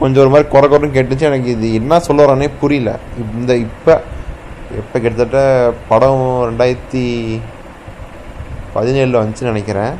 [0.00, 1.28] கொஞ்சம் ஒரு மாதிரி குறை குறைன்னு கேட்டுச்சு.
[1.30, 2.92] எனக்கு இது என்ன சொல்ல வரானே புரியல.
[3.24, 3.94] இந்த இப்போ
[4.80, 5.38] இப்போ கிட்டத்தட்ட
[5.90, 7.04] படம் ரெண்டாயிரத்தி
[8.74, 9.94] பதினேழில் வந்துச்சுன்னு நினைக்கிறேன்.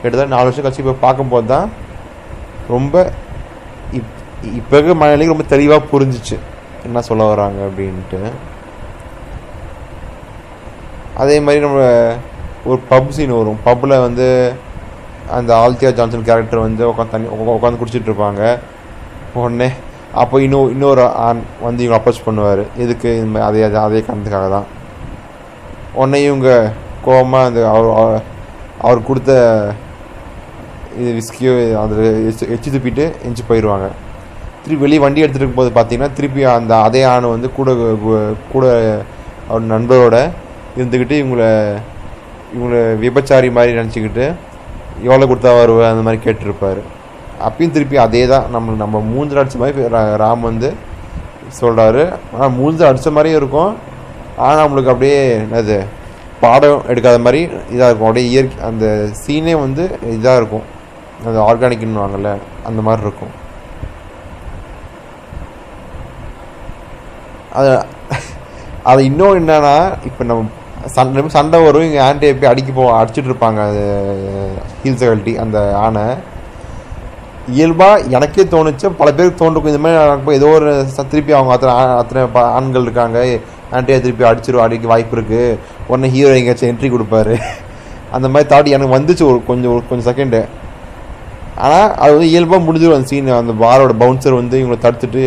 [0.00, 1.68] கிட்டத்தட்ட நாலு வருஷம் கழிச்சு இப்போ பார்க்கும்போது தான்
[2.74, 3.04] ரொம்ப
[4.42, 6.38] இப்போ இருக்க மலையாளிக்கு ரொம்ப தெளிவாக புரிஞ்சிச்சு.
[6.84, 8.30] என்ன சொல்ல வராங்க அப்படின்ட்டு.
[11.14, 12.12] அதே மாதிரி நம்ம
[12.64, 13.58] ஒரு பப் சீன் வரும்.
[13.64, 14.52] பப்பில் வந்து
[15.30, 18.58] அந்த ஆல்தியா ஜான்சன் கேரக்டர் வந்து உட்காந்து தண்ணி உட்காந்து குடிச்சிட்டு இருப்பாங்க.
[19.34, 19.70] உடனே
[20.14, 22.66] அப்போ இன்னும் இன்னொரு ஆண் வந்து இவங்க அப்ரோச் பண்ணுவார்.
[22.76, 24.64] எதுக்கு இந்த மாதிரி அதே அதே அதே காரணத்துக்காக தான்.
[25.92, 26.72] உடனே இவங்க
[27.04, 28.22] கோவமாக அந்த அவர் அவர்-
[28.80, 29.72] அவர் கொடுத்த
[30.98, 33.88] இது விஸ்கியோ அதில் எச்சு எச்சு துப்பிட்டு எஞ்சி போயிடுவாங்க
[34.64, 37.70] திருப்பி வெளியே வண்டி எடுத்துகிட்டு போது பார்த்தீங்கன்னா திருப்பி அந்த அதே ஆணை வந்து கூட
[38.52, 38.64] கூட
[39.48, 40.18] அவர் நண்பரோட
[40.78, 41.44] இருந்துக்கிட்டு இவங்கள
[42.54, 44.26] இவங்கள விபச்சாரி மாதிரி நினச்சிக்கிட்டு
[45.08, 46.80] எவ்வளோ கொடுத்தா வருவேன் அந்த மாதிரி கேட்டிருப்பார்.
[47.46, 49.88] அப்பயும் திருப்பி அதே தான் நம்ம நம்ம மூஞ்சில் அடிச்ச மாதிரி
[50.22, 50.68] ராம் வந்து
[51.60, 52.04] சொல்கிறாரு
[52.34, 53.72] ஆனால் மூஞ்சில் அடித்த மாதிரியும் இருக்கும்.
[54.44, 55.78] ஆனால் நம்மளுக்கு அப்படியே என்னது
[56.42, 57.40] பாடம் எடுக்காத மாதிரி
[57.74, 58.08] இதாக இருக்கும்.
[58.08, 58.86] அப்படியே இயற்கை அந்த
[59.22, 59.84] சீனே வந்து
[60.16, 60.66] இதாக இருக்கும்.
[61.28, 62.30] அந்த ஆர்கானிக்னுவாங்கல்ல
[62.68, 63.34] அந்த மாதிரி இருக்கும்.
[67.54, 67.70] அது
[68.84, 70.50] அது இன்னும் என்னன்னா இப்போ நம்ம
[70.94, 73.82] சண்டை சண்டை வரும் இங்கே ஆண்டியை போய் அடிக்க போ அடிச்சுட்டு இருப்பாங்க அது
[74.82, 76.04] ஹீல்ஸ் கழட்டி அந்த ஆணை.
[77.54, 80.68] இயல்பாக எனக்கே தோணுச்சு பல பேருக்கு தோன்றுக்கும் இந்த மாதிரி நடக்கும் ஏதோ ஒரு
[81.10, 83.18] திருப்பி அவங்க அத்தனை அத்தனை ப- ஆண்கள் இருக்காங்க.
[83.72, 85.58] ஆண்டியை திருப்பி அடிச்சிரும் அடிக்க வாய்ப்பு இருக்குது
[85.88, 87.34] உடனே ஹீரோ எங்கேயாச்சும் என்ட்ரி கொடுப்பாரு.
[88.12, 90.40] அந்த மாதிரி தாட்டி எனக்கு வந்துச்சு ஒரு கொஞ்சம் ஒரு கொஞ்சம் செகண்டு
[91.58, 95.20] ஆனால் அது வந்து இயல்பாக முடிஞ்சிடும் அந்த சீன் அந்த பாரோட பவுன்சர் வந்து இவங்களை தடுத்துட்டு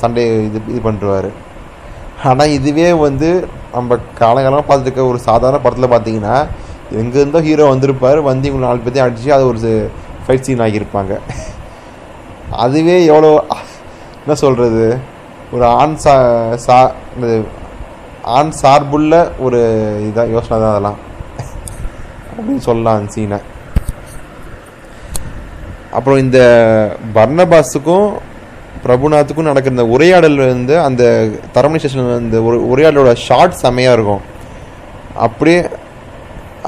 [0.00, 1.30] சண்டையை இது இது பண்ணுறாரு
[2.22, 3.28] ஆனால் இதுவே வந்து
[3.72, 6.36] நம்ம காலகாலமாக பார்த்துட்டு இருக்க ஒரு சாதாரண படத்தில் பார்த்தீங்கன்னா
[7.00, 9.72] எங்கேருந்தோ ஹீரோ வந்திருப்பார் வந்து இவங்க நாலு பேர்த்தையும் அடிச்சு அது ஒரு
[10.24, 11.12] ஃபைட் சீன் ஆகியிருப்பாங்க
[12.58, 13.30] அதுவே எவ்வளோ
[14.18, 14.84] என்ன சொல்கிறது
[15.52, 16.14] ஒரு ஆண் சா
[16.66, 16.76] சா
[17.16, 17.28] இந்த
[18.32, 19.60] ஆண் சார்புள்ள ஒரு
[20.08, 20.98] இதாக யோசனை தான் அதெல்லாம்.
[22.32, 23.38] அப்படின்னு சொல்லலாம் அந்த சீனை
[25.92, 26.38] அப்புறம் இந்த
[27.14, 28.06] பர்னபாஸுக்கும்
[28.84, 31.02] பிரபுநாத்துக்கும் நடக்கிற இந்த உரையாடல் வந்து அந்த
[31.54, 34.22] தரமணி ஸ்டேஷன் அந்த ஒரு உரையாடலோட ஷார்ட் செமையாக இருக்கும்.
[35.26, 35.60] அப்படியே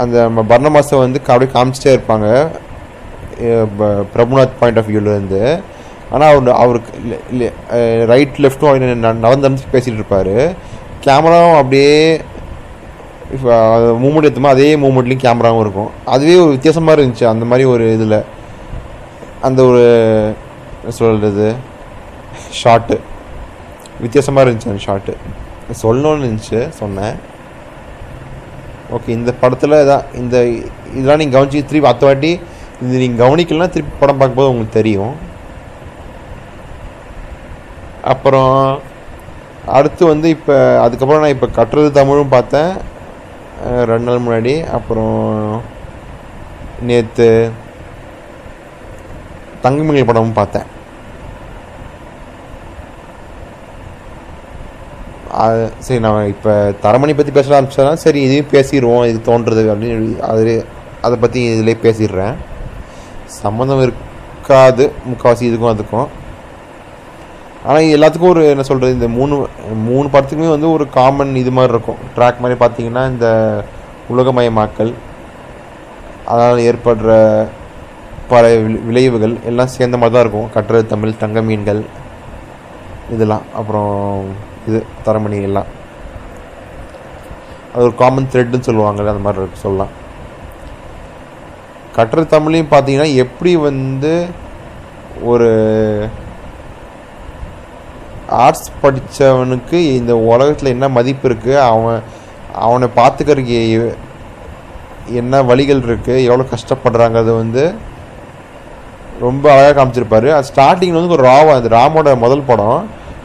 [0.02, 0.68] அந்த நம்ம
[1.04, 2.28] வந்து அப்படியே காமிச்சிட்டே இருப்பாங்க.
[4.14, 5.42] பிரபுநாத் பாயிண்ட் ஆஃப் வியூலேருந்து
[6.12, 6.92] ஆனால் அவர் அவருக்கு
[8.12, 10.34] ரைட் லெஃப்ட்டும் நடந்து நடந்து பேசிகிட்டு இருப்பார்.
[11.04, 11.96] கேமராவும் அப்படியே
[14.02, 15.90] மூமெண்ட் எடுத்துமா அதே மூமெண்ட்லேயும் கேமராவும் இருக்கும்.
[16.14, 17.24] அதுவே ஒரு வித்தியாசமாக இருந்துச்சு.
[17.34, 18.18] அந்த மாதிரி ஒரு இதில்.
[19.46, 19.84] அந்த ஒரு
[20.98, 21.46] சொல்கிறது
[22.62, 22.96] ஷார்ட்டு
[24.04, 25.12] வித்தியாசமாக இருந்துச்சு அந்த ஷார்ட்டு
[25.82, 27.16] சொல்லணும்னு இருந்துச்சு சொன்னேன்.
[28.96, 30.36] ஓகே இந்த படத்தில் இதான் இந்த
[30.96, 32.32] இதெல்லாம் நீங்கள் கவனிச்சு திருப்பி அத்த வாட்டி
[32.82, 35.14] இது நீங்கள் கவனிக்கலாம் திருப்பி படம் பார்க்கும்போது உங்களுக்கு தெரியும்.
[38.12, 38.56] அப்புறம்
[39.76, 42.72] அடுத்து வந்து இப்போ அதுக்கப்புறம் நான் இப்போ கட்டுறது தமிழும் பார்த்தேன்.
[43.90, 44.54] ரெண்டு நாள் முன்னாடி.
[44.76, 45.18] அப்புறம்
[46.88, 47.28] நேற்று
[49.64, 50.68] தங்கமணி படமும் பார்த்தேன்.
[55.42, 60.52] அது சரி நான் இப்போ தரமணி பற்றி பேச ஆரம்பிச்சா சரி இதையும் பேசிடுவோம் இது தோன்றது அப்படின்னு அது
[61.06, 62.36] அதை பற்றி இதிலே பேசிடுறேன்.
[63.40, 66.08] சம்மந்தம் இருக்காது முக்கால்வாசி இதுக்கும் அதுக்கும்.
[67.66, 69.34] ஆனால் எல்லாத்துக்கும் ஒரு என்ன சொல்கிறது இந்த மூணு
[69.88, 72.00] மூணு படத்துக்குமே வந்து ஒரு காமன் இது மாதிரி இருக்கும்.
[72.16, 73.28] ட்ராக் மாதிரி பார்த்தீங்கன்னா இந்த
[74.14, 74.92] உலகமயமாக்கல்
[76.30, 77.12] அதனால் ஏற்படுற
[78.32, 78.44] பல
[78.88, 80.50] விளைவுகள் எல்லாம் சேர்ந்த மாதிரி தான் இருக்கும்.
[80.56, 81.82] கட்டுறது தமிழ் தங்க மீன்கள்
[83.14, 83.46] இதெல்லாம்.
[83.60, 83.94] அப்புறம்
[84.68, 85.70] இது தரமணி எல்லாம்
[87.72, 89.92] அது ஒரு காமன் த்ரெட்னு சொல்லுவாங்கல்ல அந்த மாதிரி இருக்கு சொல்லலாம்.
[91.96, 94.12] கட்டுறது தமிழையும் பார்த்தீங்கன்னா எப்படி வந்து
[95.30, 95.48] ஒரு
[98.44, 101.98] ஆர்ட்ஸ் படித்தவனுக்கு இந்த உலகத்தில் என்ன மதிப்பு இருக்குது அவன்
[102.66, 103.58] அவனை பார்த்துக்கறதுக்கு
[105.20, 107.64] என்ன வழிகள் இருக்குது எவ்வளோ கஷ்டப்படுறாங்கிறது வந்து
[109.24, 110.28] ரொம்ப அழகாக காமிச்சிருப்பாரு.
[110.36, 112.80] அது ஸ்டார்டிங் வந்து ஒரு ராவா அது ராமோட முதல் படம்.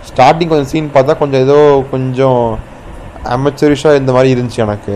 [0.10, 1.58] ஸ்டார்டிங் கொஞ்சம் சீன் பார்த்தா கொஞ்சம் ஏதோ
[1.94, 2.42] கொஞ்சம்
[3.36, 4.96] அமெச்சரிஷாக இந்த மாதிரி இருந்துச்சு எனக்கு.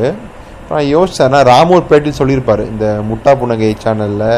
[0.69, 2.63] நான் யோசிச்சேன் ராமூர் பேட்டின்னு சொல்லியிருப்பார்.
[2.73, 4.29] இந்த முட்டா புன்னகை சேனலில்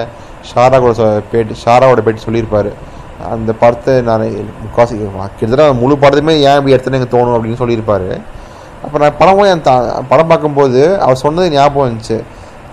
[0.50, 0.94] ஷாரா கூட
[1.32, 2.70] பேட்டி ஷாராவோட பேட்டி சொல்லியிருப்பார்.
[3.36, 4.24] அந்த படத்தை நான்
[4.64, 8.10] முக்காசி கிட்டத்தட்ட முழு படத்தையுமே ஏன் இப்படி எடுத்துன்னு எனக்கு தோணும் அப்படின்னு சொல்லியிருப்பாரு.
[8.86, 9.76] அப்போ நான் படமும் என் தா
[10.10, 12.18] படம் பார்க்கும்போது அவர் சொன்னது ஞாபகம் இருந்துச்சு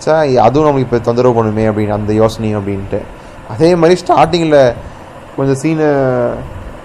[0.04, 3.00] சார் அதுவும் நம்மளுக்கு இப்போ தொந்தரவு பண்ணுமே அப்படின்னு அந்த யோசனையும் அப்படின்ட்டு.
[3.54, 4.58] அதே மாதிரி ஸ்டார்டிங்கில்
[5.36, 5.88] கொஞ்சம் சீனு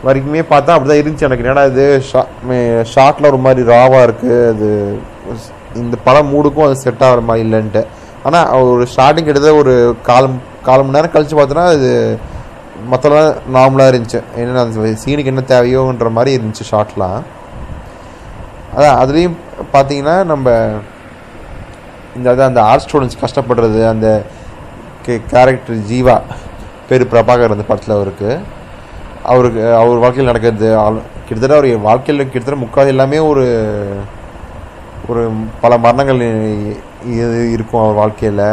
[0.08, 1.28] வரைக்குமே பார்த்தா அப்படி தான் இருந்துச்சு.
[1.28, 2.22] எனக்கு என்னடா இது ஷா
[2.94, 4.70] ஷார்ட்டில் ஒரு மாதிரி ராவாக இருக்குது அது
[5.84, 7.84] இந்த படம் மூடுக்கும் அது செட் ஆகிற மாதிரி இல்லைன்ட்டு.
[8.28, 9.74] ஆனால் ஒரு ஸ்டார்டிங் கிட்டத்தட்ட ஒரு
[10.10, 10.28] கால்
[10.68, 11.90] கால் மணி நேரம் கழித்து பார்த்தோன்னா அது
[12.92, 14.20] மற்றெல்லாம் நார்மலாக இருந்துச்சு.
[14.42, 17.20] என்ன அந்த சீனுக்கு என்ன தேவையோன்ற மாதிரி இருந்துச்சு ஷார்ட்லாம்
[18.76, 19.38] அதான் அதுலேயும்
[19.76, 20.48] பார்த்தீங்கன்னா நம்ம
[22.18, 24.08] இந்த அதான் அந்த ஆர்ட் ஸ்டூடெண்ட்ஸ் கஷ்டப்படுறது அந்த
[25.34, 26.16] கேரக்டர் ஜீவா
[26.90, 28.30] பேர் பிரபாகர் அந்த படத்தில் அவருக்கு.
[29.32, 30.68] அவருக்கு அவர் வாழ்க்கையில் நடக்கிறது
[31.28, 33.46] கிட்டத்தட்ட அவர் வாழ்க்கையில் கிட்டத்தட்ட முக்கால் எல்லாமே ஒரு
[35.10, 35.22] ஒரு
[35.64, 36.22] பல மரணங்கள்
[37.22, 38.48] இது இருக்கும் அவர் வாழ்க்கையில்.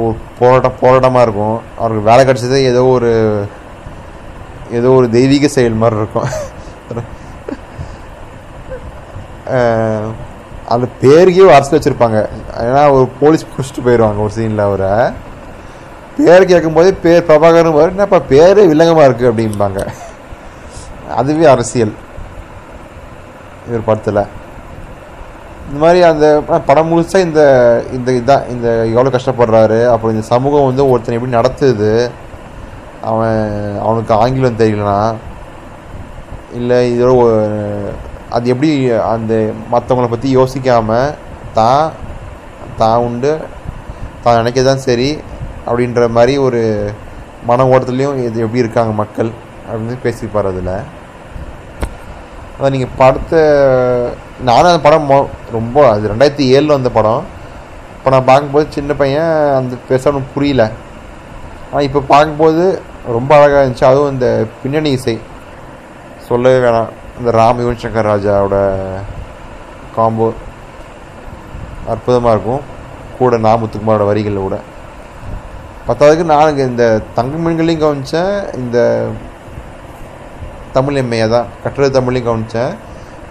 [0.00, 1.56] ஒரு போராட்டம் போராட்டமாக இருக்கும்.
[1.80, 3.10] அவருக்கு வேலை கிடச்சதே ஏதோ ஒரு
[4.78, 6.28] ஏதோ ஒரு தெய்வீக செயல் மாதிரி இருக்கும்.
[10.74, 12.18] அந்த பேருக்கே அரசு வச்சுருப்பாங்க.
[12.66, 14.92] ஏன்னா ஒரு போலீஸ் பிடிச்சிட்டு போயிடுவாங்க ஒரு சீனில் அவரை.
[16.26, 17.94] பேர் கேட்கும்போதே பேர் பிரபாகரன் வரும்.
[17.96, 19.80] என்னப்பா பேரே வில்லங்கமாக இருக்குது அப்படிம்பாங்க.
[21.20, 21.94] அதுவே அரசியல்.
[23.68, 24.22] இவர் படத்தில்.
[25.66, 26.26] இந்த மாதிரி அந்த
[26.68, 27.40] படம் முழுசாக இந்த
[27.96, 29.80] இந்த இதான் இந்த எவ்வளோ கஷ்டப்படுறாரு.
[29.92, 31.90] அப்புறம் இந்த சமூகம் வந்து ஒருத்தனை எப்படி நடத்துது.
[33.10, 33.40] அவன்
[33.84, 34.98] அவனுக்கு ஆங்கிலம் தெரியலனா.
[36.58, 37.10] இல்லை இதோ
[38.36, 38.70] அது எப்படி
[39.14, 39.34] அந்த
[39.74, 41.14] மற்றவங்கள பற்றி யோசிக்காமல்
[41.58, 41.86] தான்
[42.80, 43.32] தான் உண்டு.
[44.24, 45.10] தான் நினைக்க தான் சரி.
[45.68, 46.60] அப்படின்ற மாதிரி ஒரு
[47.48, 49.30] மன ஓட்டத்துலேயும் இது எப்படி இருக்காங்க மக்கள்
[49.68, 50.72] அப்படின்னு பேசியிருப்பார் அதில்.
[52.54, 53.42] அதான் நீங்கள் படத்தை
[54.48, 55.10] நானும் அந்த படம்
[55.58, 57.22] ரொம்ப அது ரெண்டாயிரத்தி ஏழில் வந்த படம்.
[57.96, 60.64] இப்போ நான் பார்க்கும்போது சின்ன பையன் அந்த பெருசாக ஒன்றும் புரியல.
[61.70, 62.64] ஆனால் இப்போ பார்க்கும்போது
[63.16, 63.90] ரொம்ப அழகாக இருந்துச்சு.
[63.90, 64.28] அதுவும் இந்த
[64.62, 65.16] பின்னணி இசை.
[66.28, 66.90] சொல்லவே வேணாம்.
[67.18, 68.58] இந்த ராம் யுவன் சங்கர் ராஜாவோட
[69.96, 70.28] காம்போ
[71.92, 72.66] அற்புதமாக இருக்கும்.
[73.18, 74.58] கூட நா முத்துக்குமாரோட வரிகளில் கூட.
[75.90, 76.84] பத்தாவதுக்கு நான் இந்த
[77.18, 78.78] தங்க மீன்களையும் கவனித்தேன் இந்த
[80.74, 82.74] தமிழ் எம்ஏ தான் கட்டுரை தமிழையும் கவனித்தேன்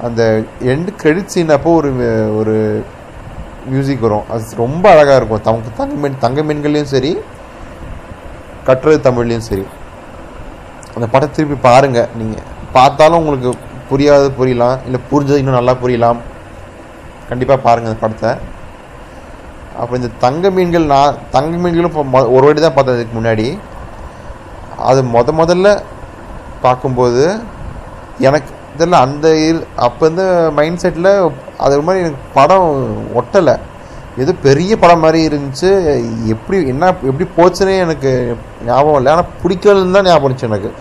[0.06, 0.22] அந்த
[0.72, 1.90] எண்டு கிரெடிட் சீன் அப்போ ஒரு
[2.40, 2.56] ஒரு
[3.72, 4.28] மியூசிக் வரும்.
[4.34, 5.44] அது ரொம்ப அழகாக இருக்கும்.
[5.48, 7.12] தங்க தங்க மீன் தங்க மீன்கள்லையும் சரி
[8.68, 9.66] கட்டுரை தமிழ்லையும் சரி.
[10.96, 13.52] அந்த படத்தை திருப்பி பாருங்கள் நீங்கள் பார்த்தாலும் உங்களுக்கு
[13.92, 14.78] புரியாது புரியலாம்.
[14.88, 16.22] இல்லை புரிஞ்சது இன்னும் நல்லா புரியலாம்.
[17.32, 18.32] கண்டிப்பாக பாருங்கள் அந்த படத்தை.
[19.80, 23.60] அப்போ இந்த தங்க மீன்கள் நான் தங்க மீன்களும் இப்போ மொ- ஒரு வாட்டி தான் பார்த்தேன் இதுக்கு முன்னாடி.
[24.78, 25.82] அது முத முதல்ல
[26.62, 27.24] பார்க்கும்போது
[28.20, 32.70] எனக்கு இதெல்லாம் அந்த இரு அப்போ இருந்த மைண்ட் செட்டில் அது ஒரு மாதிரி எனக்கு படம்
[33.16, 33.56] ஒட்டலை.
[34.18, 35.70] எது பெரிய படம் மாதிரி இருந்துச்சு.
[36.26, 39.12] எப்படி என்ன எப்படி போச்சுன்னே எனக்கு ஞாபகம் இல்லை.
[39.12, 40.72] ஆனால் பிடிக்கலன்னு தான் ஞாபகம் இருந்துச்சு எனக்கு.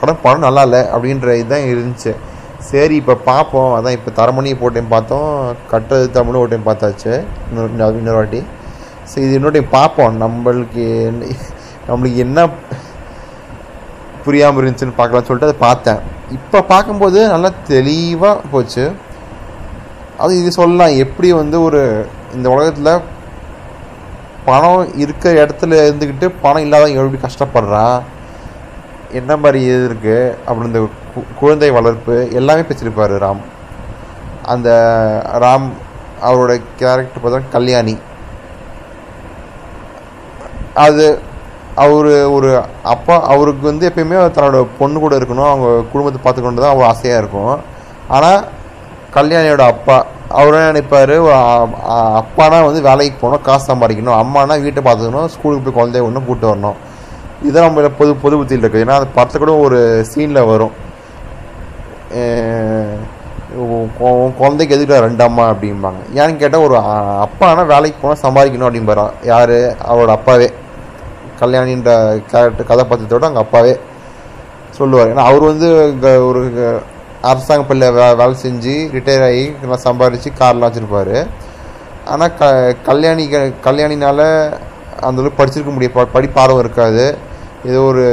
[0.00, 2.12] படம் படம் நல்லா இல்லை அப்படின்ற இதுதான் இருந்துச்சு.
[2.58, 5.56] சரி இப்போ பார்ப்போம் அதான் இப்போ தரமணியை போட்டேன் பார்த்தோம்.
[5.70, 7.24] கட்டுறது தமிழும் ஒரு டைம் பார்த்தாச்சு.
[7.50, 8.44] இன்னொரு இன்னொரு- இன்னொரு வாட்டி.
[9.02, 10.20] சரி இது இன்னொரு டைம் பார்ப்போம்.
[10.20, 11.12] நம்மளுக்கு
[11.88, 12.48] நம்மளுக்கு என்ன
[14.24, 15.98] புரியாமல் இருந்துச்சுன்னு பார்க்கலாம்னு சொல்லிட்டு அதை பார்த்தேன்.
[16.30, 18.92] இப்போ பார்க்கும்போது நல்லா தெளிவாக போச்சு.
[20.18, 20.96] அது இது சொல்லலாம்.
[20.96, 23.00] எப்படி வந்து ஒரு இந்த உலகத்தில்
[24.44, 28.02] பணம் இருக்கிற இடத்துல இருந்துக்கிட்டு பணம் இல்லாதவங்க எப்படி கஷ்டப்படுறான்?
[29.12, 33.40] என்ன மாதிரி இது இருக்குது அப்புறம் இந்த கு- குழந்தை வளர்ப்பு எல்லாமே பேசியிருப்பார் ராம்.
[34.44, 34.70] அந்த
[35.34, 35.70] ராம்
[36.24, 37.98] அவரோட கேரக்டர் பார்த்தா கல்யாணி.
[40.74, 41.18] அது
[41.74, 45.50] அவர் ஒரு அப்பா அவருக்கு வந்து எப்பயுமே தன்னோட பொண்ணு கூட இருக்கணும்.
[45.50, 47.60] அவங்க குடும்பத்தை பார்த்துக்கொண்டு தான் அவர் ஆசையாக இருக்கும்.
[48.08, 48.44] ஆனால்
[49.14, 51.28] கல்யாணியோட அப்பா அவர் என்ன நினைப்பார்
[52.18, 54.24] அப்பானா வந்து வேலைக்கு போகணும் காசு சம்பாதிக்கணும்.
[54.24, 56.74] அம்மானா வீட்டை பார்த்துக்கணும் ஸ்கூலுக்கு போய் குழந்தைய ஒன்று கூப்பிட்டு வரணும்.
[57.44, 58.84] இதுதான் நம்ம பொது பொது புத்தியில் இருக்குது.
[58.84, 59.78] ஏன்னா அந்த படத்தை கூட ஒரு
[60.10, 60.74] சீனில் வரும்.
[64.08, 66.00] உன் குழந்தைக்கு எதுக்குடா ரெண்டு அம்மா அப்படிம்பாங்க.
[66.20, 66.76] ஏன்னு கேட்டால் ஒரு
[67.26, 69.04] அப்பா அப்பானா வேலைக்கு போனால் சம்பாதிக்கணும் அப்படிம்பாரு.
[69.32, 69.56] யார்?
[69.90, 70.48] அவரோட அப்பாவே.
[71.40, 71.90] கல்யாணின்ற
[72.32, 73.72] கேரக்டர் கதாபாத்திரத்தோட அவங்க அப்பாவே
[74.78, 75.10] சொல்லுவார்.
[75.12, 75.68] ஏன்னா அவர் வந்து
[76.28, 76.42] ஒரு
[77.30, 81.16] அரசாங்க பள்ளியில் வே வேலை செஞ்சு ரிட்டையர் ஆகி நல்லா சம்பாரித்து கார்லாம் வச்சுருப்பார்.
[82.12, 82.50] ஆனால் க
[82.88, 83.24] கல்யாணி
[83.66, 84.26] கல்யாணினால்
[85.06, 87.06] அந்தளவுக்கு படிச்சிருக்க முடியும் படிப்பு ஆர்வம் இருக்காது.
[87.70, 88.04] ஏதோ ஒரு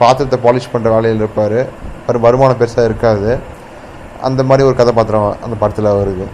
[0.00, 1.58] பாத்திரத்தை பாலிஷ் பண்ணுற வேலையில் இருப்பார்.
[2.04, 3.30] அவர் வருமானம் பெருசாக இருக்காது.
[4.28, 6.26] அந்த மாதிரி ஒரு கதாபாத்திரம் அந்த படத்தில் வருது.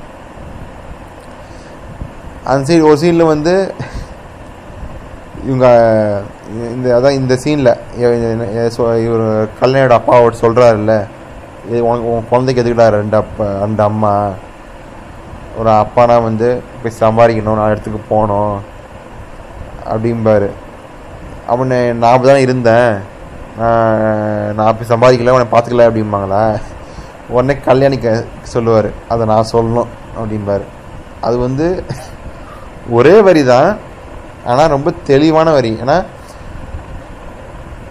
[2.50, 3.54] அந்த சீன் ஒரு சீனில் வந்து
[5.48, 5.66] இவங்க
[6.74, 7.72] இந்த அதான் இந்த சீனில்
[9.06, 9.26] இவர்
[9.60, 10.94] கல்யாணோட அப்பாவோட சொல்கிறாருல்ல
[11.68, 14.14] இது உனக்கு உன் குழந்தைக்கு எதுக்குடா ரெண்டு அப்பா ரெண்டு அம்மா?
[15.58, 16.48] ஒரு அப்பானா வந்து
[16.80, 18.56] போய் சம்பாதிக்கணும் நான் இடத்துக்கு போகணும்.
[19.92, 20.48] அப்படிம்பாரு.
[21.50, 22.92] அவனை நான் தான் இருந்தேன்.
[24.54, 26.60] நான் அப்படி சம்பாதிக்கல உன்னை பார்த்துக்கல அப்படிம்பாங்களா?
[27.28, 29.86] உடனே கல்யாணிக்க சொல்லுவார் அதை நான் சொல்லணும்
[30.16, 30.64] அப்படிம்பார்.
[31.20, 31.84] அது வந்து
[32.90, 33.78] ஒரே வரி தான்
[34.44, 35.78] ஆனால் ரொம்ப தெளிவான வரி.
[35.84, 36.04] ஏன்னா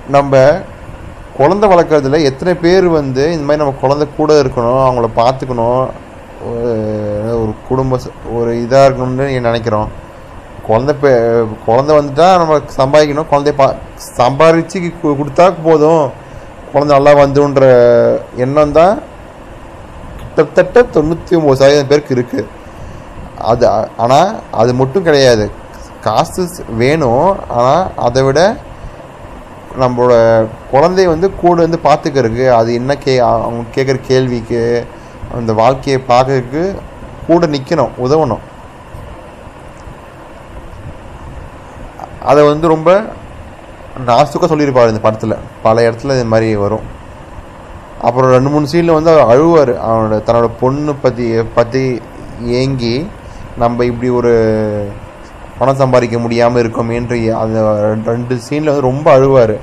[0.08, 0.62] நம்ம
[1.38, 5.90] குழந்தை வளர்க்குறதுல எத்தனை பேர் வந்து இந்த மாதிரி நம்ம குழந்தை கூட இருக்கணும் அவங்கள பார்த்துக்கணும்
[6.48, 8.00] ஒரு- ஒரு குடும்ப
[8.32, 9.90] ஒரு இதாக இருக்கணும்னு நினைக்கிறோம்.
[10.70, 11.10] குழந்தை பெ
[11.66, 13.30] குழந்தை வந்துட்டா நம்ம சம்பாதிக்கணும்.
[13.32, 13.68] குழந்தைய பா
[14.18, 16.12] சம்பாதிச்சு கு- கொடுத்தா போதும்.
[16.74, 17.64] குழந்தை நல்லா வந்துன்ற
[18.36, 19.02] எண்ணம் தான்
[20.36, 22.46] கிட்டத்தட்ட தொண்ணூற்றி ஒம்பது சதவீதம் பேருக்கு இருக்குது
[23.42, 25.52] அது ஆனால் அது மட்டும் கிடையாது.
[26.02, 28.56] காசு வேணும் ஆனால் அதை விட
[29.80, 30.14] நம்மளோட
[30.74, 34.86] குழந்தைய வந்து கூட வந்து பார்த்துக்கறதுக்கு அது என்ன கே அவங்க கேட்குற கேள்விக்கு
[35.34, 36.76] அந்த வாழ்க்கையை பார்க்கறதுக்கு
[37.28, 38.44] கூட நிற்கணும் உதவணும்.
[42.24, 43.04] அதை வந்து ரொம்ப
[44.08, 45.36] நாசுக்காக சொல்லியிருப்பார் இந்த படத்தில்.
[45.64, 46.98] பல இடத்துல இது மாதிரி வரும்.
[48.02, 49.80] அப்புறம் ரெண்டு மூணு சீனில் வந்து அவர் அழுவார்.
[49.90, 52.02] அவனோட தன்னோட பொண்ணு பற்றி பற்றி
[52.46, 53.08] ஏங்கி
[53.58, 54.92] நம்ம இப்படி ஒரு
[55.58, 57.62] பணம் சம்பாதிக்க முடியாமல் இருக்கோமேன்ற அந்த
[57.96, 59.58] ரெண்டு- சீனில் வந்து ரொம்ப அழுவார்.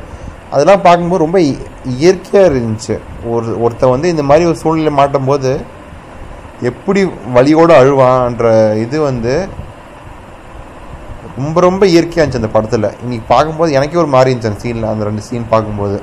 [0.50, 2.98] அதெல்லாம் பார்க்கும்போது ரொம்ப இ- இயற்கையாக இருந்துச்சு.
[3.28, 5.60] ஒரு ஒருத்தன் வந்து இந்த மாதிரி ஒரு சூழ்நிலை மாட்டும் போது
[6.60, 9.48] எப்படி வலியோடு அழுவான்ற இது வந்து
[11.36, 12.82] ரொம்ப ரொம்ப இயற்கையாக இருந்துச்சு அந்த படத்தில்.
[12.82, 16.02] இன்றைக்கி பார்க்கும்போது எனக்கே ஒரு மாதிரி இருந்துச்சு அந்த சீனில் அந்த ரெண்டு சீன் பார்க்கும்போது.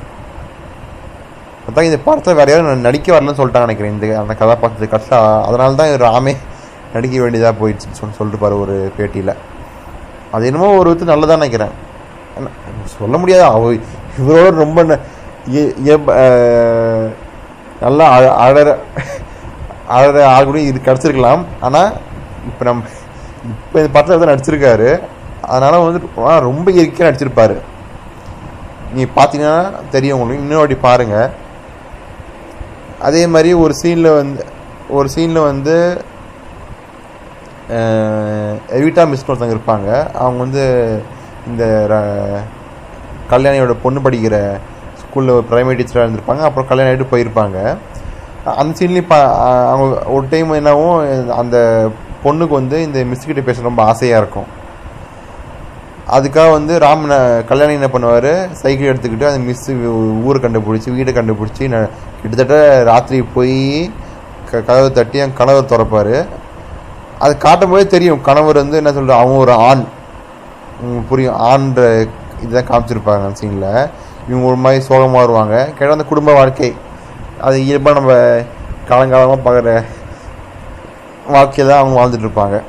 [1.70, 4.02] அதான் இந்த படத்தை வேற யாரும் நடிக்க வரலன்னு சொல்லிட்டாங்க நினைக்கிறேன்.
[4.02, 6.38] இந்த அந்த கதாபாத்திரத்தை கஷ்டம் அதனால தான் ராமே
[6.94, 9.36] நடிக்க வேண்டியதாக போயிடுச்சுன்னு சொல்லி சொல்லிட்டு பாரு ஒரு பேட்டியில்.
[10.32, 11.72] அது என்னமோ ஒரு விதத்து நல்லதாக நினைக்கிறேன்.
[12.86, 13.44] சொல்ல முடியாது.
[13.44, 13.74] அவ
[14.20, 15.00] இவரோட ரொம்ப ந-
[15.52, 17.12] இய-
[17.82, 18.78] நல்லா அழ- அழற
[19.90, 21.46] அழற ஆள் கூட இது கிடச்சிருக்கலாம்.
[21.60, 21.94] ஆனால்
[22.46, 22.84] இப்போ நம்ம
[23.44, 25.00] இப்போ இந்த படத்தில் தான் நடிச்சிருக்காரு.
[25.48, 27.58] அதனால் வந்து ரொம்ப இயற்கையாக அடிச்சிருப்பார்
[28.94, 30.44] நீ பார்த்தீங்கன்னா தெரியும் உங்களுக்கு.
[30.44, 31.30] இன்னொரு வாட்டி பாருங்கள்
[33.00, 34.46] அதே மாதிரி ஒரு சீனில் வந்து
[34.90, 36.04] ஒரு சீனில் வந்து
[38.70, 40.12] எவிட்டா மிஸ் ஒருத்தவங்க இருப்பாங்க.
[40.12, 41.02] அவங்க வந்து
[41.48, 42.40] இந்த ர-
[43.34, 44.58] கல்யாணியோட பொண்ணு படிக்கிற
[45.00, 46.40] ஸ்கூலில் ப்ரைமரி டீச்சராக இருந்திருப்பாங்க.
[46.40, 47.78] அப்புறம் கல்யாணம் ஆகிட்டு போயிருப்பாங்க.
[48.50, 49.22] அந்த சீன்லேயும் பா
[49.72, 51.90] அவங்க ஒரு டைம் என்னவும் அந்த
[52.24, 54.62] பொண்ணுக்கு வந்து இந்த மிஸ்கிட்ட பேச ரொம்ப ஆசையாக இருக்கும்.
[56.16, 57.18] அதுக்காக வந்து ராமனை
[57.50, 58.32] கல்யாணம் என்ன பண்ணுவார்?
[58.62, 59.68] சைக்கிள் எடுத்துக்கிட்டு அந்த மிஸ்
[60.28, 61.78] ஊரை கண்டுபிடிச்சி வீடை கண்டுபிடிச்சி ந
[62.22, 62.58] கிட்டத்தட்ட
[62.90, 63.92] ராத்திரி போய்
[64.50, 66.16] க கதவை தட்டி என் கணவர் திறப்பார்.
[67.20, 68.22] அது காட்டும் போதே தெரியும்.
[68.22, 69.84] கணவர் வந்து என்ன சொல்கிற அவன் ஒரு ஆண்.
[71.10, 71.38] புரியும்.
[71.50, 71.82] ஆண்ற
[72.44, 73.90] இதுதான் காமிச்சிருப்பாங்க அந்த சீனில்
[74.28, 75.56] இவங்க ஒரு மாதிரி சோகமாக வருவாங்க.
[75.78, 76.76] கேட்டால் அந்த குடும்ப வாழ்க்கை.
[77.48, 78.14] அது இயல்பாக நம்ம
[78.90, 79.84] காலங்காலமாக பார்க்குற
[81.36, 82.64] வாழ்க்கையை தான் அவங்க வாழ்ந்துட்டு இருப்பாங்க.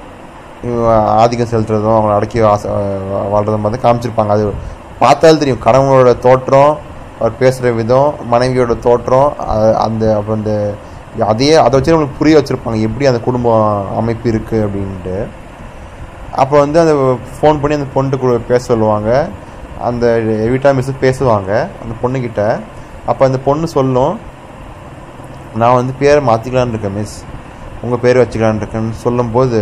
[1.20, 2.70] ஆதிக்கம் செலுத்துறதும் அவங்கள அடக்கி ஆசை
[3.34, 4.32] வாழ்றதும் வந்து காமிச்சிருப்பாங்க.
[4.36, 4.44] அது
[5.02, 5.62] பார்த்தாலும் தெரியும்.
[5.66, 6.72] கணவனோட தோற்றம்
[7.18, 9.28] அவர் பேசுகிற விதம் மனைவியோட தோற்றம்
[9.84, 10.54] அந்த அப்புறம் அந்த
[11.32, 12.78] அதையே அதை வச்சு நம்மளுக்கு புரிய வச்சுருப்பாங்க.
[12.88, 13.56] எப்படி அந்த குடும்ப
[14.00, 15.16] அமைப்பு இருக்குது அப்படின்ட்டு.
[16.42, 16.94] அப்போ வந்து அந்த
[17.34, 19.10] ஃபோன் பண்ணி அந்த பொண்ணு கூட பேச சொல்லுவாங்க.
[19.88, 20.06] அந்த
[20.46, 21.50] எவிட்டா மிஸ் பேசுவாங்க
[21.82, 22.42] அந்த பொண்ணுக்கிட்ட
[23.10, 24.14] அப்போ அந்த பொண்ணு சொல்லும்
[25.60, 27.16] நான் வந்து பேரை மாற்றிக்கலான்னு இருக்கேன் மிஸ்
[27.84, 28.94] உங்கள் பேர் வச்சுக்கலான்னு இருக்கேன்னு.
[29.04, 29.60] சொல்லும்போது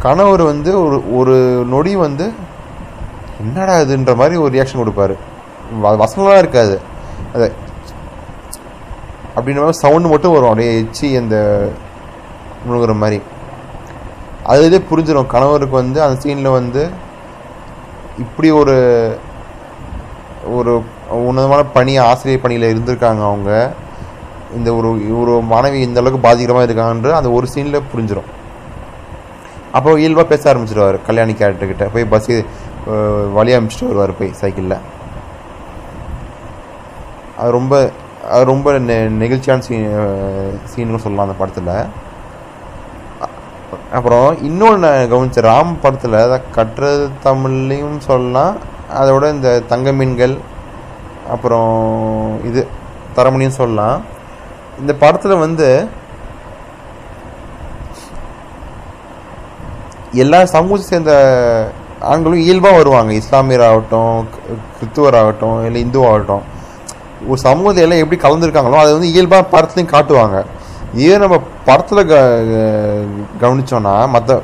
[0.00, 2.32] கணவர் வந்து ஒரு ஒரு நொடி வந்து
[3.40, 5.14] என்னடா இதுன்ற மாதிரி ஒரு ரியாக்ஷன் கொடுப்பாரு.
[5.82, 6.80] வ- வசனம்லாம் இருக்காது.
[7.34, 7.52] அது
[9.36, 10.48] அப்படின்ற மாதிரி சவுண்டு மட்டும் வரும்.
[10.48, 11.68] அப்படியே எச்சி அந்த
[12.68, 13.22] முழுகிற மாதிரி.
[14.46, 16.88] அதுலேயே புரிஞ்சிடும் கணவருக்கு வந்து அந்த சீனில் வந்து
[18.18, 19.18] இப்படி ஒரு
[20.46, 23.72] ஒரு உன்னதமான பணி ஆசிரியர் பணியில் இருந்திருக்காங்க அவங்க.
[24.56, 28.38] இந்த ஒரு ஒரு மாணவி இந்த அளவுக்கு பாதிக்கிற மாதிரி இருக்காங்கன்ற அந்த ஒரு சீனில் புரிஞ்சிடும்
[29.72, 32.30] அப்போ இயல்பாக பேச ஆரம்பிச்சிடுவார் கல்யாணி கேரக்டர்கிட்ட போய் பஸ்
[33.32, 34.78] வழி அனுப்பிச்சிட்டு வருவார் போய் சைக்கிளில்
[37.36, 37.74] அது ரொம்ப
[38.30, 39.86] அது ரொம்ப நெ- நெகிழ்ச்சியான சீன்
[40.70, 41.72] சீனுன்னு சொல்லலாம் அந்த படத்தில்.
[43.92, 46.18] அப்புறம் இன்னொன்று நான் கவனிச்ச ராம் படத்தில்
[46.56, 48.56] கட்டுறது தமிழ்லையும் சொல்லலாம்
[48.94, 50.34] அதோட இந்த தங்க மீன்கள்
[51.30, 51.72] அப்புறம்
[52.44, 52.62] இது
[53.16, 53.98] தரமணியும் சொல்லலாம்.
[54.78, 55.68] இந்த படத்தில் வந்து
[60.22, 61.12] எல்லா சமூகத்தை சேர்ந்த
[62.12, 63.10] ஆண்களும் இயல்பாக வருவாங்க.
[63.20, 64.14] இஸ்லாமியர் ஆகட்டும்
[64.76, 66.44] கிறித்துவர் ஆகட்டும் இல்லை இந்து ஆகட்டும்.
[67.30, 70.38] ஒரு சமூகத்தில் எல்லாம் எப்படி கலந்துருக்காங்களோ அதை வந்து இயல்பாக படத்துலையும் காட்டுவாங்க.
[71.00, 71.36] இதே நம்ம
[71.68, 72.14] படத்தில் க
[73.42, 74.38] கவனிச்சோன்னா மற்ற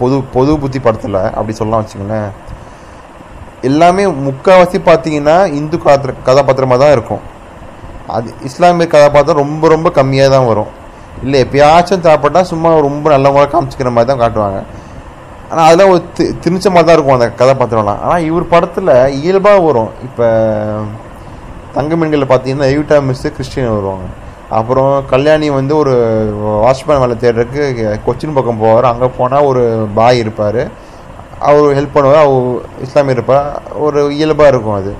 [0.00, 2.30] பொது பொது புத்தி படத்தில் அப்படி சொல்லலாம் வச்சுங்களேன்
[3.68, 7.22] எல்லாமே முக்கால்வாசி பார்த்தீங்கன்னா இந்து கதாத்திர கதாபாத்திரமாக தான் இருக்கும்.
[8.16, 10.72] அது இஸ்லாமிய கதாபாத்திரம் ரொம்ப ரொம்ப கம்மியாக தான் வரும்.
[11.24, 14.60] இல்லை எப்பயாச்சும் தேவைப்பட்டால் சும்மா ரொம்ப நல்லவங்களாக காமிச்சிக்கிற மாதிரி தான் காட்டுவாங்க.
[15.50, 18.00] ஆனால் அதெல்லாம் ஒரு தி திணிச்ச மாதிரி தான் இருக்கும் அந்த கதாபாத்திரம்லாம்.
[18.00, 19.88] ஆனால் இவர் படத்தில் இயல்பாக வரும்.
[20.02, 20.62] இப்போ
[21.74, 24.04] தங்கமீன்களில் பார்த்தீங்கன்னா எவிட்டா மிஸ்ஸு கிறிஸ்டின் வருவாங்க.
[24.50, 25.92] அப்புறம் கல்யாணி வந்து ஒரு
[26.38, 28.80] வாட்ச்மேன் வேலை தேடுறதுக்கு கொச்சின் பக்கம் போவார்.
[28.80, 30.68] அங்கே போனால் ஒரு பாய் இருப்பார்.
[31.40, 32.20] அவர் ஹெல்ப் பண்ணுவார்.
[32.20, 33.62] அவர் இஸ்லாமிய இருப்பார்.
[33.78, 34.94] ஒரு இயல்பாக இருக்கும் அது.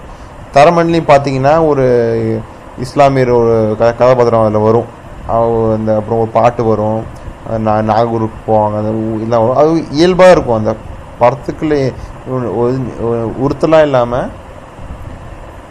[0.55, 2.41] தரமண்லையும் பார்த்தீங்கன்னா ஒரு
[2.81, 4.85] இஸ்லாமியர் ஒரு க கதாபாத்திரம் அதில் வரும்.
[5.27, 7.16] அவ- அந்த அப்புறம் ஒரு பாட்டு வரும்.
[7.51, 10.75] நா நாகூருக்கு போவாங்க அந்த எல்லாம் அது இயல்பாக இருக்கும் அந்த
[11.21, 11.93] படத்துக்குள்ளே
[12.31, 14.31] ஒரு- உறுத்தலாம் இல்லாமல்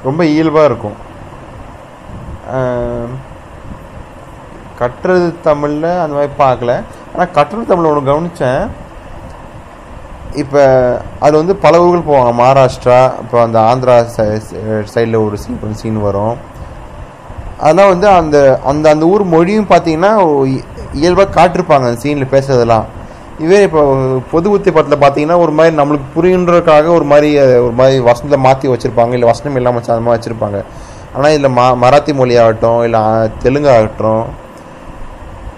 [0.03, 1.03] ரொம்ப இயல்பாக இருக்கும்.
[4.79, 6.81] கட்டுறது தமிழில் அந்த மாதிரி பார்க்கல.
[7.13, 8.69] ஆனால் கட்டுறது தமிழில் ஒன்று கவனித்தேன்
[10.33, 12.33] இப்போ அதில் வந்து பல ஊர்கள் போவாங்க.
[12.33, 14.05] மகாராஷ்டிரா இப்போ அந்த ஆந்திரா
[14.93, 16.37] சைடில் ஒரு சீன் ஒரு சீன் வரும்.
[17.59, 20.15] அதெல்லாம் வந்து அந்த அந்த அந்த ஊர் மொழியும் பார்த்தீங்கன்னா
[21.01, 22.85] இயல்பாக காட்டிருப்பாங்க அந்த சீனில் பேசுறதெல்லாம்.
[23.45, 23.81] இதே இப்போ
[24.33, 27.29] பொது உத்தி படத்தில் பார்த்தீங்கன்னா ஒரு மாதிரி நம்மளுக்கு புரியுன்றதுக்காக ஒரு மாதிரி
[27.65, 29.13] ஒரு மாதிரி வசனத்தை மாற்றி வச்சுருப்பாங்க.
[29.17, 30.59] இல்லை வசனம் இல்லாமல் வச்சு அந்த மாதிரி வச்சுருப்பாங்க.
[31.15, 33.01] ஆனால் இதில் மா மராத்தி மொழி ஆகட்டும் இல்லை
[33.43, 34.23] தெலுங்கு ஆகட்டும்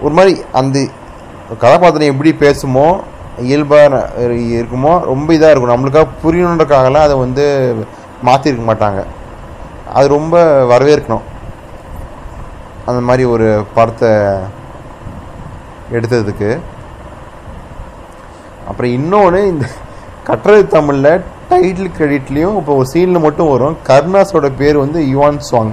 [0.04, 0.78] ஒரு மாதிரி அந்த
[1.62, 2.88] கதாபாத்திரம் எப்படி பேசுமோ
[3.48, 4.02] இயல்பாக
[4.58, 5.74] இருக்குமோ ரொம்ப இதாக இருக்கும்.
[5.74, 7.44] நம்மளுக்காக புரியணுன்றக்காகலாம் அதை வந்து
[8.28, 9.00] மாற்றிருக்க மாட்டாங்க.
[9.96, 10.36] அது ரொம்ப
[10.72, 11.26] வரவேற்கணும்.
[12.88, 14.12] அந்த மாதிரி ஒரு படத்தை
[15.96, 16.50] எடுத்ததுக்கு.
[18.68, 19.66] அப்புறம் இன்னொன்று இந்த
[20.28, 23.76] கட்டுறது தமிழில் டைட்டில் கிரெடிட்லேயும் இப்போ ஒரு சீனில் மட்டும் வரும்.
[23.88, 25.72] கருணாஸோட பேர் வந்து யுவான் சாங்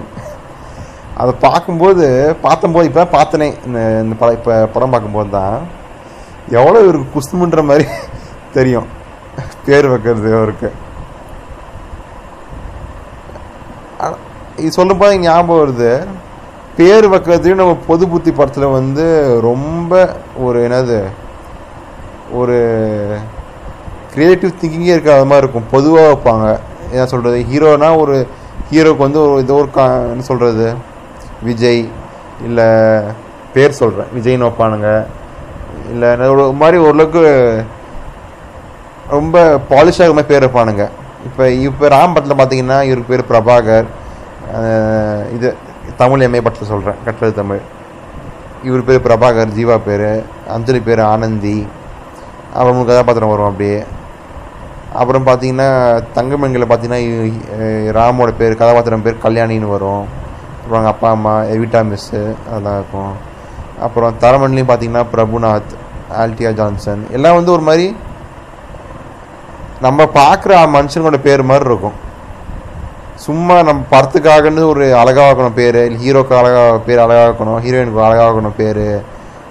[1.21, 2.05] அதை பார்க்கும்போது
[2.45, 3.49] பார்த்தம்போது இப்போ பார்த்தனே.
[3.67, 5.57] இந்த இந்த படம் இப்போ படம் பார்க்கும்போது தான்.
[6.59, 7.85] எவ்வளோ இவருக்கு குஸ்துமுன்ற மாதிரி
[8.57, 8.87] தெரியும்.
[9.67, 10.69] பேர் வைக்கிறது அவருக்கு
[14.61, 15.93] இது சொல்லும்போது ஞாபகம் வருது.
[16.77, 19.05] பேர் வைக்கிறதுலையும் நம்ம பொது புத்தி படத்தில் வந்து
[19.49, 19.93] ரொம்ப
[20.45, 20.97] ஒரு என்னது
[22.39, 22.57] ஒரு
[24.13, 25.69] கிரியேட்டிவ் திங்கிங்கே இருக்காத மாதிரி இருக்கும்.
[25.75, 26.47] பொதுவாக வைப்பாங்க.
[26.93, 28.15] என்ன சொல்கிறது ஹீரோனா ஒரு
[28.69, 30.67] ஹீரோக்கு வந்து ஒரு ஏதோ ஒரு கா என்ன சொல்கிறது
[31.47, 31.83] விஜய்
[32.47, 32.67] இல்லை
[33.55, 34.89] பேர் சொல்கிறேன் விஜய்னு வைப்பானுங்க.
[35.93, 37.23] இல்லை ஒரு மாதிரி ஓரளவுக்கு
[39.15, 40.85] ரொம்ப பாலிஷாக மாதிரி பேர் வைப்பானுங்க.
[41.27, 43.87] இப்போ இப்போ ராம் படத்தில் பார்த்தீங்கன்னா இவருக்கு பேர் பிரபாகர்.
[45.37, 45.49] இது
[45.97, 47.59] தமிழ் எம்ஏ படத்தில் சொல்கிறேன் கட்டளை தமிழ்.
[48.63, 51.67] இவர் பேர் பிரபாகர் ஜீவா பேர் அஞ்சலி பேர் ஆனந்தி.
[52.53, 53.83] அப்புறம் மூணு கதாபாத்திரம் வரும் அப்படியே.
[54.93, 60.05] அப்புறம் பார்த்தீங்கன்னா தங்கமணியில் பார்த்தீங்கன்னா இ- ராமோட பேர் கதாபாத்திரம் பேர் கல்யாணின்னு வரும்.
[60.61, 63.33] அப்புறம் எங்கள் அப்பா அம்மா எவிட்டா மிஸ்ஸு அதெல்லாம் இருக்கும்.
[63.79, 65.75] அப்புறம் தரமணிலையும் பார்த்தீங்கன்னா பிரபுநாத்
[66.19, 67.07] ஆல்டியா ஜான்சன்.
[67.11, 67.95] எல்லாம் வந்து ஒரு மாதிரி
[69.81, 72.03] நம்ம பார்க்குற மனுஷனோட பேர் மாதிரி இருக்கும்.
[73.15, 78.29] சும்மா நம்ம படத்துக்காகன்னு ஒரு அழகாக இருக்கணும் பேர் இல்லை ஹீரோக்கு அழகாக பேர் அழகாக இருக்கணும் ஹீரோயினுக்கு அழகாக
[78.29, 79.03] இருக்கணும் பேர்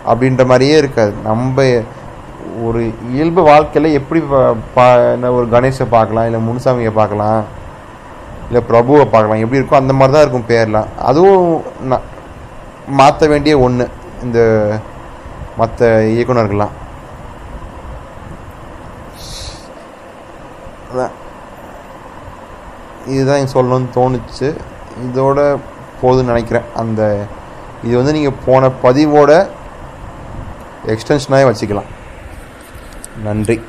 [0.09, 1.12] அப்படின்ற மாதிரியே இருக்காது.
[1.24, 1.62] நம்ம
[2.62, 7.44] ஒரு இயல்பு வாழ்க்கையில் எப்படி பா- பா என்ன ஒரு கணேஷை பார்க்கலாம் இல்லை முனுசாமியை பார்க்கலாம்
[8.46, 11.03] இல்லை பிரபுவை பார்க்கலாம் எப்படி இருக்கோ அந்த மாதிரி தான் இருக்கும் பேர்லாம்.
[11.03, 12.00] அதுவும் நான்
[12.88, 13.88] மாற்ற வேண்டிய ஒன்று
[14.22, 14.70] இந்த
[15.57, 16.72] மற்ற இயக்குனர்கள்லாம்.
[20.94, 21.11] அதான்.
[23.07, 24.59] இதுதான் எனக்கு சொல்லணும்னு தோணுச்சு.
[25.07, 25.59] இதோட
[26.03, 26.62] போதுன்னு நினைக்கிறேன்.
[26.75, 27.25] அந்த
[27.85, 29.49] இது வந்து நீங்கள் போன பதிவோட
[30.87, 31.90] எக்ஸ்டென்ஷனாகவே வச்சுக்கலாம்.
[33.23, 33.61] நன்றி.